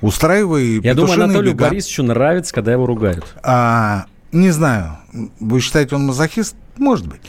[0.00, 1.66] Устраивай Я думаю, Анатолию бега.
[1.66, 3.24] Борисовичу нравится, когда его ругают.
[3.42, 4.98] А, не знаю.
[5.40, 6.56] Вы считаете, он мазохист?
[6.76, 7.20] Может быть.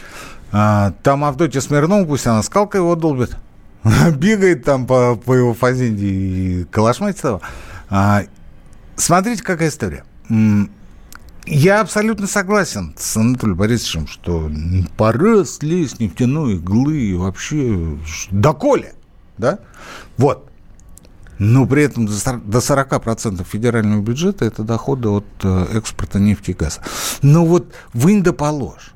[0.52, 3.36] А, там Авдотья Смирнова, пусть она скалкой его долбит.
[4.16, 7.42] Бегает там по, по его фазенде и калашматит его.
[7.90, 8.24] А,
[8.96, 10.04] смотрите, какая история.
[11.50, 14.52] Я абсолютно согласен с Анатолием Борисовичем, что
[14.98, 17.98] пора слезть нефтяной иглы вообще
[18.30, 18.94] доколе,
[19.38, 19.60] да?
[20.18, 20.48] Вот.
[21.40, 26.82] Но при этом до 40% федерального бюджета это доходы от э, экспорта нефти и газа.
[27.22, 28.92] Но вот вынь да положь.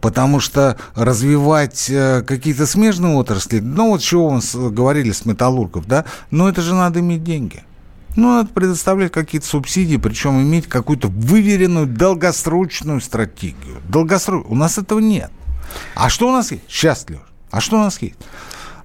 [0.00, 6.04] Потому что развивать э, какие-то смежные отрасли, ну вот чего мы говорили с металлургов, да,
[6.30, 7.62] но это же надо иметь деньги.
[8.16, 13.82] Ну, надо предоставлять какие-то субсидии, причем иметь какую-то выверенную долгосрочную стратегию.
[13.88, 14.52] Долгосрочную.
[14.52, 15.30] У нас этого нет.
[15.94, 16.64] А что у нас есть?
[16.66, 17.20] Сейчас, Леш.
[17.50, 18.16] А что у нас есть?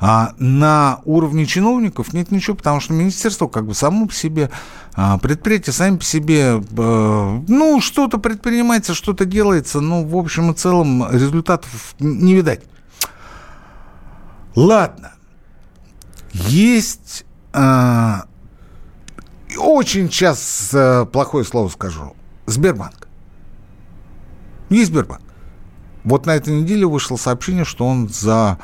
[0.03, 4.49] А на уровне чиновников нет ничего, потому что министерство как бы само по себе,
[4.95, 10.55] а, предприятия сами по себе, а, ну, что-то предпринимается, что-то делается, но в общем и
[10.55, 12.63] целом результатов не видать.
[14.55, 15.13] Ладно.
[16.33, 18.25] Есть а,
[19.57, 22.15] очень сейчас э, плохое слово скажу.
[22.45, 23.07] Сбербанк.
[24.69, 25.21] Есть Сбербанк.
[26.03, 28.57] Вот на этой неделе вышло сообщение, что он за,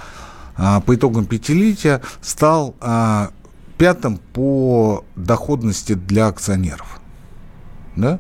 [0.56, 3.30] а, по итогам пятилетия стал а,
[3.78, 7.00] пятым по доходности для акционеров.
[7.96, 8.20] Да?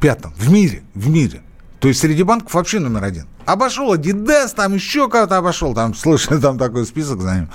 [0.00, 0.32] Пятым.
[0.36, 0.82] В мире.
[0.94, 1.42] В мире.
[1.80, 3.26] То есть среди банков вообще номер один.
[3.44, 5.74] Обошел Adidas, там еще кого-то обошел.
[5.74, 7.50] Там, слышали, там такой список за ним.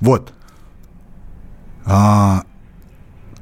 [0.00, 0.32] Вот.
[1.84, 2.44] А,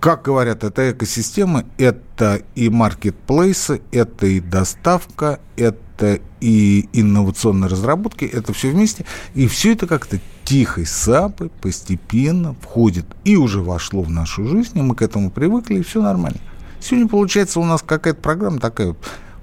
[0.03, 8.53] как говорят, это экосистема, это и маркетплейсы, это и доставка, это и инновационные разработки, это
[8.53, 9.05] все вместе.
[9.35, 14.83] И все это как-то тихой сапой постепенно входит и уже вошло в нашу жизнь, и
[14.83, 16.41] мы к этому привыкли, и все нормально.
[16.81, 18.97] Сегодня, получается, у нас какая-то программа такая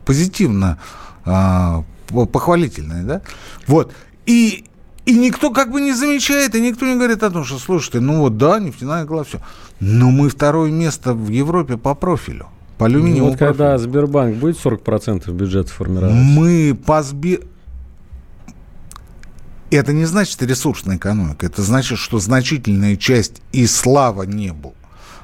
[0.04, 0.78] позитивно
[1.24, 3.22] а, похвалительная, да?
[3.65, 3.93] Вот.
[4.26, 4.65] И,
[5.06, 8.19] и никто как бы не замечает, и никто не говорит о том, что, слушайте, ну
[8.19, 9.39] вот да, нефтяная глава, все.
[9.80, 12.48] Но мы второе место в Европе по профилю.
[12.78, 16.13] По алюминиевому ну, вот когда Сбербанк будет 40% бюджета формировать?
[16.13, 17.42] Мы по Сбер...
[19.70, 21.46] Это не значит ресурсная экономика.
[21.46, 24.74] Это значит, что значительная часть и слава небу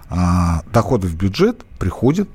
[0.09, 2.29] а, доходов в бюджет приходит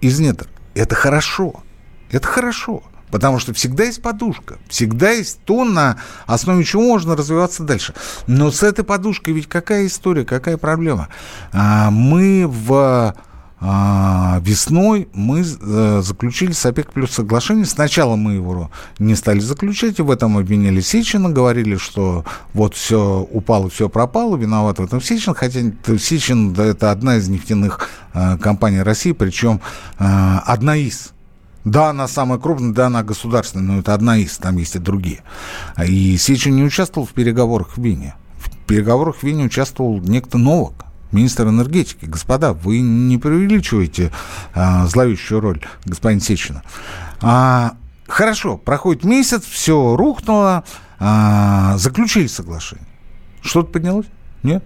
[0.00, 0.48] из недр.
[0.74, 1.62] Это хорошо.
[2.10, 2.82] Это хорошо.
[3.12, 7.92] Потому что всегда есть подушка, всегда есть то, на основе чего можно развиваться дальше.
[8.26, 11.08] Но с этой подушкой ведь какая история, какая проблема?
[11.52, 13.14] А, мы в
[13.60, 17.66] а, весной мы э, заключили с ОПЕК плюс соглашение.
[17.66, 23.28] Сначала мы его не стали заключать, и в этом обвиняли Сечина, говорили, что вот все
[23.30, 25.60] упало, все пропало, виноват в этом Сечин, хотя
[25.98, 29.60] Сечин да, это одна из нефтяных э, компаний России, причем
[29.98, 31.12] одна из
[31.64, 35.22] да, она самая крупная, да, она государственная, но это одна из, там есть и другие.
[35.86, 38.14] И Сечин не участвовал в переговорах в Вене.
[38.38, 42.04] В переговорах в Вене участвовал некто Новак, министр энергетики.
[42.04, 44.10] Господа, вы не преувеличиваете
[44.54, 46.62] а, зловещую роль господина Сечина.
[47.20, 47.76] А,
[48.08, 50.64] хорошо, проходит месяц, все рухнуло,
[50.98, 52.86] а, заключили соглашение.
[53.40, 54.06] Что-то поднялось?
[54.42, 54.64] Нет?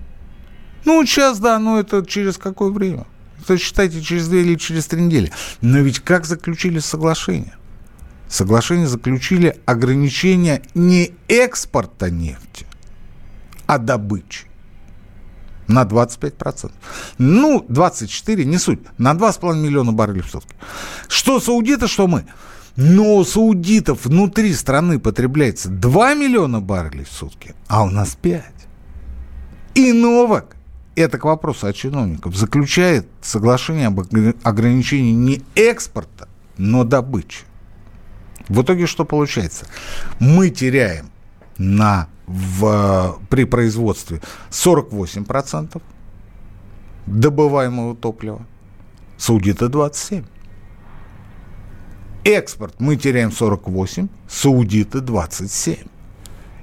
[0.87, 3.07] Ну, сейчас, да, но это через какое время?
[3.47, 5.33] То считайте через две или через три недели.
[5.61, 7.55] Но ведь как заключили соглашение?
[8.29, 12.67] Соглашение заключили ограничение не экспорта нефти,
[13.67, 14.47] а добычи
[15.69, 16.73] на 25%.
[17.19, 20.55] Ну, 24, не суть, на 2,5 миллиона баррелей в сутки.
[21.09, 22.27] Что саудиты, что мы.
[22.77, 28.45] Но у саудитов внутри страны потребляется 2 миллиона баррелей в сутки, а у нас 5.
[29.75, 30.56] И Новак
[30.97, 37.45] это к вопросу о чиновниках, заключает соглашение об ограничении не экспорта, но добычи.
[38.49, 39.67] В итоге что получается?
[40.19, 41.11] Мы теряем
[41.59, 45.83] на, в, при производстве 48%
[47.07, 48.47] добываемого топлива,
[49.17, 50.25] саудиты 27%.
[52.25, 55.77] Экспорт мы теряем 48, саудиты 27.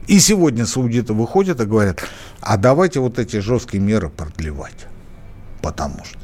[0.07, 2.03] И сегодня саудиты выходят и говорят,
[2.41, 4.87] а давайте вот эти жесткие меры продлевать.
[5.61, 6.19] Потому что,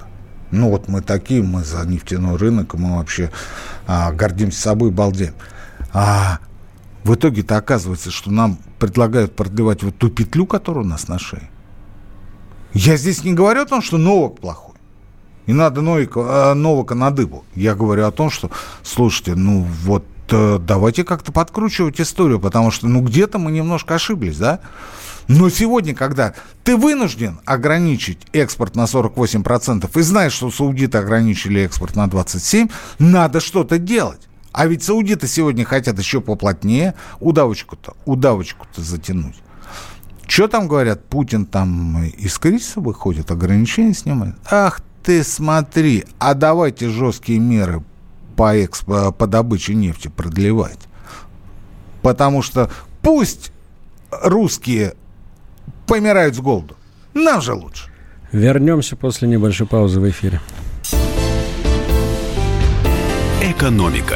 [0.52, 3.32] ну вот мы такие, мы за нефтяной рынок, мы вообще
[3.88, 5.34] а, гордимся собой, балдеем.
[5.94, 6.40] А
[7.04, 11.50] в итоге-то оказывается, что нам предлагают продлевать вот ту петлю, которая у нас на шее.
[12.74, 14.76] Я здесь не говорю о том, что Новок плохой.
[15.48, 17.44] Не надо Новика, Новака на дыбу.
[17.56, 18.52] Я говорю о том, что,
[18.84, 24.38] слушайте, ну вот э, давайте как-то подкручивать историю, потому что, ну, где-то мы немножко ошиблись,
[24.38, 24.60] да?
[25.28, 31.96] Но сегодня, когда ты вынужден ограничить экспорт на 48% и знаешь, что саудиты ограничили экспорт
[31.96, 34.28] на 27%, надо что-то делать.
[34.52, 39.36] А ведь саудиты сегодня хотят еще поплотнее удавочку-то, удавочку-то затянуть.
[40.28, 41.06] Что там говорят?
[41.06, 44.36] Путин там из кризиса выходит, ограничения снимает.
[44.50, 47.84] Ах ты смотри, а давайте жесткие меры
[48.40, 50.80] по, экспо, по добыче нефти продлевать.
[52.02, 52.72] Потому что
[53.02, 53.52] пусть
[54.12, 54.94] русские
[55.86, 56.78] помирают с голоду,
[57.14, 57.92] нам же лучше.
[58.32, 60.40] Вернемся после небольшой паузы в эфире.
[63.42, 64.16] Экономика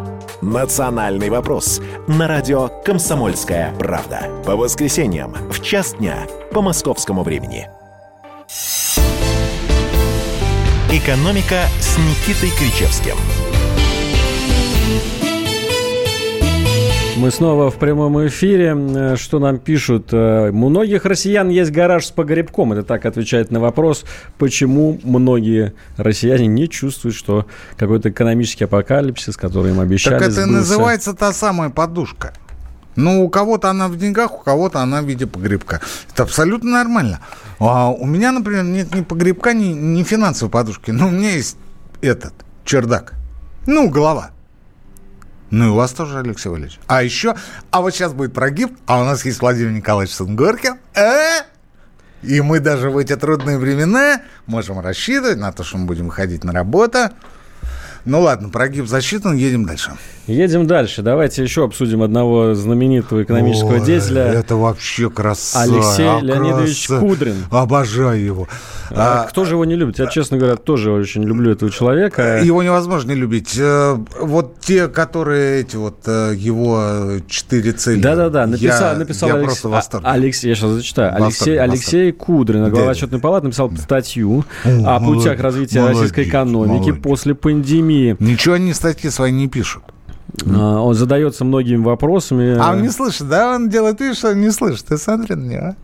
[0.41, 4.29] «Национальный вопрос» на радио «Комсомольская правда».
[4.45, 7.69] По воскресеньям в час дня по московскому времени.
[10.91, 13.15] «Экономика» с Никитой Кричевским–
[17.21, 18.75] Мы снова в прямом эфире.
[18.75, 20.07] Э, что нам пишут?
[20.11, 22.73] Э, у многих россиян есть гараж с погребком.
[22.73, 24.05] Это так отвечает на вопрос,
[24.39, 27.45] почему многие россияне не чувствуют, что
[27.77, 30.51] какой-то экономический апокалипсис, который им обещали, Так это сбылся.
[30.51, 32.33] называется та самая подушка.
[32.95, 35.79] Ну, у кого-то она в деньгах, у кого-то она в виде погребка.
[36.11, 37.19] Это абсолютно нормально.
[37.59, 40.89] А у меня, например, нет ни погребка, ни, ни финансовой подушки.
[40.89, 41.55] Но у меня есть
[42.01, 42.33] этот
[42.65, 43.13] чердак.
[43.67, 44.31] Ну, голова.
[45.51, 46.79] Ну и у вас тоже, Алексей Валерьевич.
[46.87, 47.35] А еще,
[47.71, 50.77] а вот сейчас будет прогиб, а у нас есть Владимир Николаевич Сунгоркин.
[50.95, 51.41] Э?
[52.23, 56.45] И мы даже в эти трудные времена можем рассчитывать на то, что мы будем выходить
[56.45, 57.09] на работу.
[58.05, 59.91] Ну ладно, прогиб засчитан, едем дальше.
[60.27, 61.01] Едем дальше.
[61.01, 64.23] Давайте еще обсудим одного знаменитого экономического Ой, деятеля.
[64.23, 65.63] Это вообще красава.
[65.63, 67.01] Алексей а Леонидович краса...
[67.01, 67.35] Кудрин.
[67.49, 68.47] Обожаю его.
[68.91, 69.99] А, а, кто же его не любит?
[69.99, 72.41] Я, честно говоря, тоже очень люблю этого человека.
[72.43, 73.55] Его невозможно не любить.
[73.57, 78.01] Э, вот те, которые эти вот э, его четыре цели.
[78.01, 79.47] Да-да-да, написал, я, написал я Алекс...
[79.47, 80.03] просто восторг.
[80.05, 81.11] Алексей, я сейчас зачитаю.
[81.11, 81.71] Восторг, Алексей, восторг.
[81.71, 83.81] Алексей Кудрин, глава отчетной палаты, написал Да.
[83.81, 87.03] статью О, о путях развития молодец, российской экономики молодец.
[87.03, 88.17] после пандемии.
[88.19, 89.83] Ничего они статьи свои не пишут.
[90.45, 92.57] А, Он задается многими вопросами.
[92.59, 93.55] А он не слышит, да?
[93.55, 94.85] Он делает вид, что не слышит.
[94.85, 95.75] Ты смотри на него.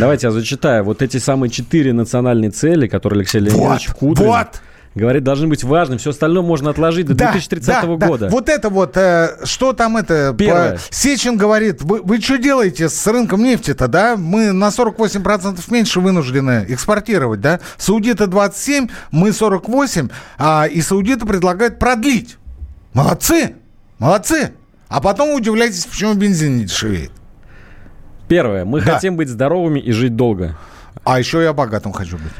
[0.00, 0.84] Давайте я зачитаю.
[0.84, 4.48] Вот эти самые четыре национальные цели, которые Алексей Леонидович Вот, Кудрин вот.
[4.94, 5.98] говорит, должны быть важными.
[5.98, 8.06] Все остальное можно отложить до 2030 да, да.
[8.08, 8.28] года.
[8.30, 10.34] Вот это вот, э, что там это?
[10.36, 10.72] Первое.
[10.72, 14.16] по- Сечин говорит, вы, вы что делаете с рынком нефти-то, да?
[14.16, 17.60] Мы на 48% меньше вынуждены экспортировать, да?
[17.76, 20.08] Саудиты 27, мы 48,
[20.38, 22.38] а, и саудиты предлагают продлить.
[22.92, 23.54] Молодцы,
[23.98, 24.54] молодцы.
[24.88, 27.10] А потом удивляйтесь, почему бензин не дешевеет.
[28.28, 28.64] Первое.
[28.64, 28.94] Мы Да.
[28.94, 30.56] хотим быть здоровыми и жить долго.
[31.04, 32.32] А еще я богатым хочу быть.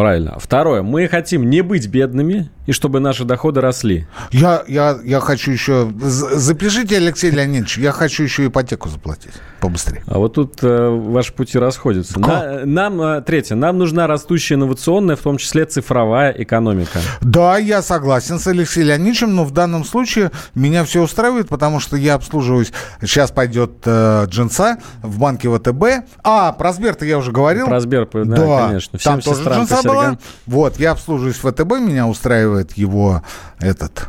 [0.00, 0.38] Правильно.
[0.38, 0.80] Второе.
[0.80, 4.06] Мы хотим не быть бедными и чтобы наши доходы росли.
[4.30, 5.92] Я, я, я хочу еще...
[6.00, 10.02] Запишите, Алексей Леонидович, я хочу еще ипотеку заплатить побыстрее.
[10.06, 12.18] А вот тут э, ваши пути расходятся.
[12.18, 17.00] На- нам, э, третье, нам нужна растущая инновационная, в том числе цифровая экономика.
[17.20, 21.96] Да, я согласен с Алексеем Леонидовичем, но в данном случае меня все устраивает, потому что
[21.96, 22.72] я обслуживаюсь...
[23.02, 26.08] Сейчас пойдет э, джинса в банке ВТБ.
[26.22, 27.66] А, про Сбер-то я уже говорил.
[27.66, 28.98] Про Сбер, да, конечно.
[28.98, 29.89] Всем там тоже сестрам джинса.
[29.94, 30.18] Была.
[30.46, 33.22] Вот, я обслуживаюсь в ВТБ, меня устраивает его
[33.58, 34.08] этот...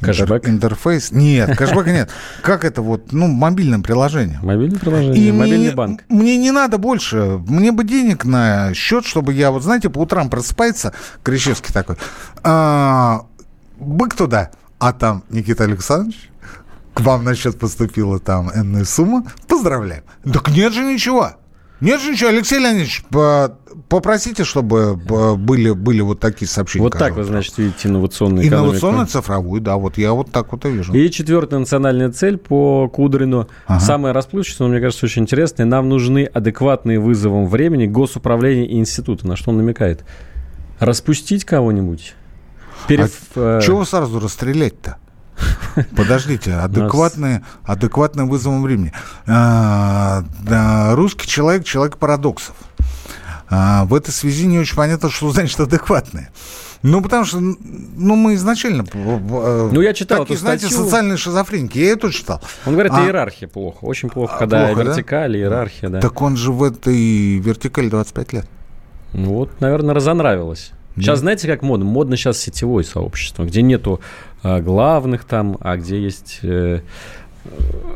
[0.00, 0.44] Кэшбэк?
[0.44, 1.12] интер- Интерфейс.
[1.12, 2.10] Нет, кэшбэка нет.
[2.42, 4.38] Как это вот, ну, мобильное приложение.
[4.42, 6.02] Мобильное приложение, И мобильный мне, банк.
[6.10, 7.40] мне не надо больше.
[7.48, 10.92] Мне бы денег на счет, чтобы я, вот знаете, по утрам просыпается,
[11.22, 11.96] Кричевский такой,
[12.42, 13.24] «А,
[13.78, 16.28] бык туда, а там Никита Александрович,
[16.92, 20.02] к вам на счет поступила там энная сумма, поздравляем.
[20.30, 21.30] Так нет же ничего.
[21.80, 23.04] Нет же ничего, Алексей Леонидович,
[23.88, 26.82] попросите, чтобы э, были, были вот такие сообщения.
[26.84, 28.70] Вот так вы, значит, видите инновационную экономику.
[28.72, 30.92] Инновационную цифровую, да, вот я вот так вот и вижу.
[30.92, 33.48] И четвертая национальная цель по Кудрину.
[33.66, 33.80] Ага.
[33.80, 35.66] Самая расплывчатая, но, мне кажется, очень интересная.
[35.66, 39.26] Нам нужны адекватные вызовам времени госуправления и института.
[39.26, 40.04] На что он намекает?
[40.78, 42.14] Распустить кого-нибудь?
[42.88, 44.98] Перев- э, Чего сразу расстрелять-то?
[45.96, 48.92] Подождите, адекватные, адекватные вызовом времени.
[49.26, 50.22] А,
[50.94, 52.54] русский человек, человек парадоксов.
[53.56, 56.30] А, в этой связи не очень понятно, что значит адекватные.
[56.82, 58.84] Ну, потому что, ну, мы изначально...
[58.92, 60.84] Ну, я читал Такие, эту знаете, статью.
[60.84, 61.78] социальные шизофреники.
[61.78, 62.42] Я это читал.
[62.66, 63.84] Он говорит, А- иерархия плохо.
[63.84, 64.90] Очень плохо, А, когда плохо, да?
[64.90, 66.00] вертикаль, иерархия, да.
[66.00, 68.46] Так он же в этой вертикали 25 лет.
[69.12, 70.72] Ну вот, наверное, разонравилось.
[70.96, 71.84] Сейчас знаете, как модно?
[71.84, 74.00] Модно сейчас сетевое сообщество, где нету
[74.42, 76.80] э, главных там, а где есть э,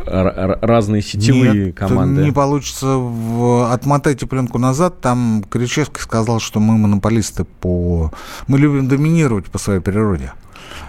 [0.06, 2.22] разные сетевые Нет, команды.
[2.22, 2.86] не получится.
[2.96, 3.72] В...
[3.72, 5.00] Отмотайте пленку назад.
[5.00, 8.12] Там Кричевский сказал, что мы монополисты по...
[8.46, 10.32] Мы любим доминировать по своей природе.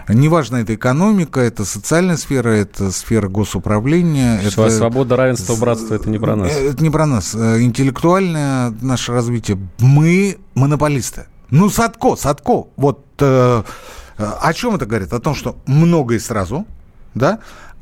[0.08, 4.40] Неважно, это экономика, это социальная сфера, это сфера госуправления.
[4.40, 4.68] Это...
[4.70, 6.52] Свобода, равенство, братство– это не про нас.
[6.52, 7.34] Э, это не про нас.
[7.34, 9.58] Э, интеллектуальное наше развитие.
[9.78, 11.26] Мы монополисты.
[11.50, 12.66] Ну, Садко, Садко.
[12.76, 13.62] Вот э,
[14.16, 15.12] о чем это говорит?
[15.12, 16.66] О том, что много и сразу,
[17.14, 17.38] да?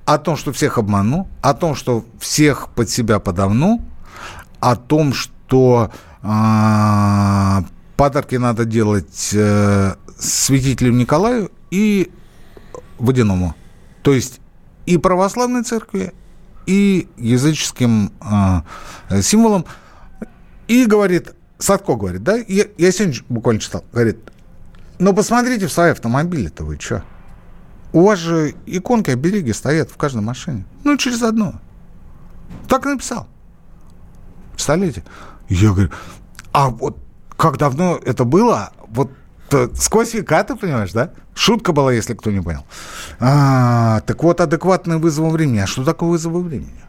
[0.08, 3.82] О том, что всех обману, о том, что всех под себя подавну,
[4.58, 5.90] о том, что
[6.22, 7.62] э,
[7.94, 12.10] подарки надо делать э, святителю Николаю и
[12.98, 13.54] водяному.
[14.02, 14.40] То есть
[14.86, 16.14] и православной церкви,
[16.64, 18.10] и языческим
[19.10, 19.66] э, символом.
[20.68, 24.16] И говорит, Садко говорит, да, я, я сегодня буквально читал, говорит,
[24.98, 27.04] ну посмотрите в свои автомобили-то вы что?
[27.92, 30.64] У вас же иконки обереги стоят в каждой машине.
[30.84, 31.54] Ну, через одно.
[32.68, 33.26] Так написал.
[34.52, 35.04] Представляете?
[35.48, 35.90] Я говорю,
[36.52, 36.98] а вот
[37.36, 38.72] как давно это было?
[38.88, 39.10] Вот
[39.74, 41.12] сквозь века, ты понимаешь, да?
[41.34, 42.64] Шутка была, если кто не понял.
[43.20, 45.58] А, так вот, адекватный вызов времени.
[45.58, 46.82] А что такое вызовы времени?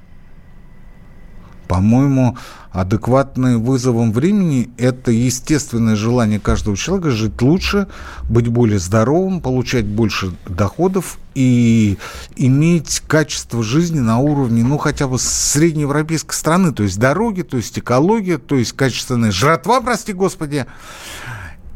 [1.69, 2.35] По-моему,
[2.71, 7.87] адекватный вызовом времени– это естественное желание каждого человека жить лучше,
[8.27, 11.99] быть более здоровым, получать больше доходов и
[12.35, 17.77] иметь качество жизни на уровне, ну, хотя бы среднеевропейской страны, то есть дороги, то есть
[17.77, 20.65] экология, то есть качественная жратва, прости господи,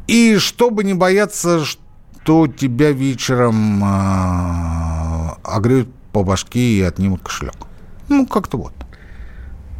[0.07, 7.53] и чтобы не бояться, что тебя вечером э, огреют по башке и отнимут кошелек.
[8.09, 8.73] Ну, как-то вот.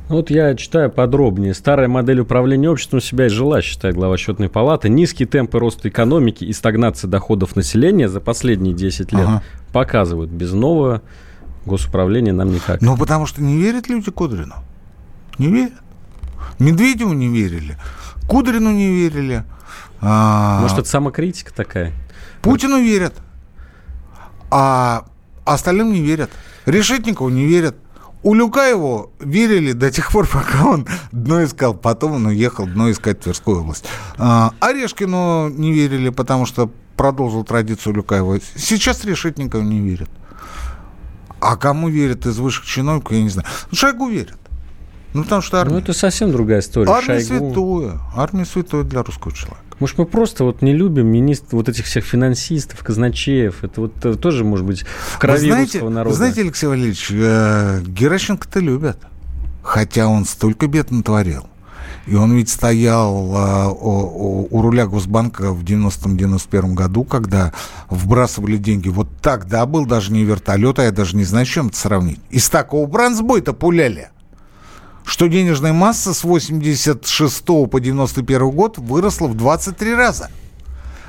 [0.10, 1.54] Вот я читаю подробнее.
[1.54, 4.90] Старая модель управления обществом себя изжила, считает глава счетной палаты.
[4.90, 9.44] Низкие темпы роста экономики и стагнация доходов населения за последние 10 лет ага.
[9.72, 11.02] показывают, без нового
[11.66, 12.82] госуправления нам никак.
[12.82, 14.56] Ну, потому что не верят люди Кудрину.
[15.38, 15.74] Не верят.
[16.60, 17.78] Медведеву не верили.
[18.28, 19.44] Кудрину не верили.
[20.02, 20.60] А...
[20.62, 21.94] Может, это самокритика такая?
[22.42, 23.14] Путину верят.
[24.52, 25.06] А
[25.46, 26.30] остальным не верят.
[26.66, 27.76] Решетникову не верят.
[28.24, 31.74] У Люкаеву верили до тех пор, пока он дно искал.
[31.74, 33.86] Потом он уехал дно искать в Тверскую область.
[34.18, 38.40] А, Орешкину не верили, потому что продолжил традицию Люкаева.
[38.56, 40.10] Сейчас Решетникову не верят.
[41.42, 43.48] А кому верят из высших чиновников, я не знаю.
[43.74, 44.38] Шойгу верят.
[45.14, 45.74] Ну, потому что армия.
[45.74, 46.92] Ну, это совсем другая история.
[46.92, 47.50] Армия Шойгу...
[47.50, 48.00] святое.
[48.16, 49.64] Армия святое для русского человека.
[49.80, 53.64] Может, мы просто вот не любим министр, вот этих всех финансистов, казначеев.
[53.64, 56.10] Это вот это тоже, может быть, в крови вы знаете, русского народа.
[56.10, 58.98] Вы знаете, Алексей Валерьевич, э, Геращенко-то любят.
[59.62, 61.48] Хотя он столько бед натворил.
[62.06, 67.54] И он ведь стоял э, у, у руля Госбанка в 90-91 году, когда
[67.90, 68.90] вбрасывали деньги.
[68.90, 72.20] Вот тогда был даже не вертолет, а я даже не знаю, с чем это сравнить.
[72.30, 74.10] Из такого бронзбой-то пуляли
[75.06, 80.30] что денежная масса с 86 по 91 год выросла в 23 раза.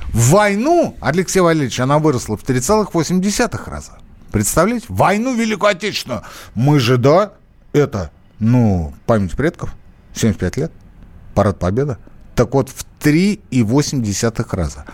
[0.08, 3.98] В войну, Алексей Валерьевич, она выросла в 3,8 раза.
[4.30, 4.86] Представляете?
[4.88, 6.22] Войну Великую Отечественную.
[6.54, 7.32] Мы же, да,
[7.72, 9.74] это, ну, память предков,
[10.14, 10.72] 75 лет,
[11.34, 11.98] парад Победа.
[12.34, 14.84] Так вот, в 3,8 раза.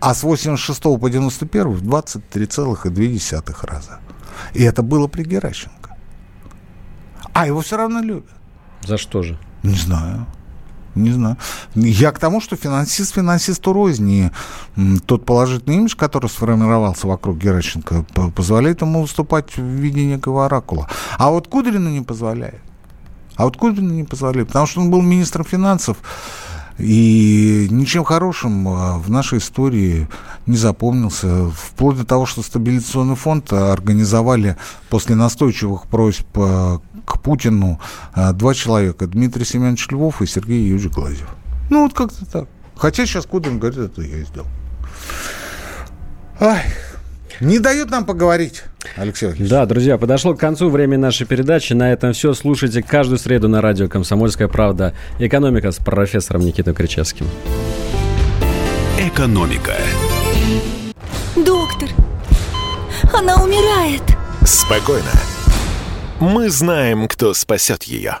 [0.00, 4.00] А с 86 по 91 в 23,2 раза.
[4.52, 5.96] И это было при Геращенко.
[7.32, 8.41] А его все равно любят.
[8.86, 9.38] За что же?
[9.62, 10.26] Не знаю.
[10.94, 11.36] Не знаю.
[11.74, 14.30] Я к тому, что финансист финансисту розни.
[15.06, 18.04] Тот положительный имидж, который сформировался вокруг Геращенко,
[18.36, 20.88] позволяет ему выступать в виде некого оракула.
[21.16, 22.60] А вот Кудрину не позволяет.
[23.36, 25.96] А вот Кудрину не позволяет, потому что он был министром финансов.
[26.78, 30.08] И ничем хорошим а, в нашей истории
[30.46, 31.50] не запомнился.
[31.50, 34.56] Вплоть до того, что стабилизационный фонд организовали
[34.88, 37.80] после настойчивых просьб а, к Путину
[38.12, 39.06] а, два человека.
[39.06, 41.28] Дмитрий Семенович Львов и Сергей Юрьевич Глазев.
[41.70, 42.48] Ну, вот как-то так.
[42.76, 44.46] Хотя сейчас Кудрин говорит, это я сделал.
[46.40, 46.64] Ай,
[47.40, 48.62] не дают нам поговорить.
[48.96, 49.50] Алексей Валерьевич.
[49.50, 51.72] Да, друзья, подошло к концу время нашей передачи.
[51.72, 52.34] На этом все.
[52.34, 54.94] Слушайте каждую среду на радио «Комсомольская правда».
[55.18, 57.26] «Экономика» с профессором Никитой Кричевским.
[58.98, 59.74] «Экономика».
[61.36, 61.88] Доктор,
[63.12, 64.02] она умирает.
[64.44, 65.10] Спокойно.
[66.22, 68.20] Мы знаем, кто спасет ее.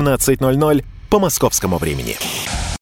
[0.00, 2.16] 17.00 по московскому времени.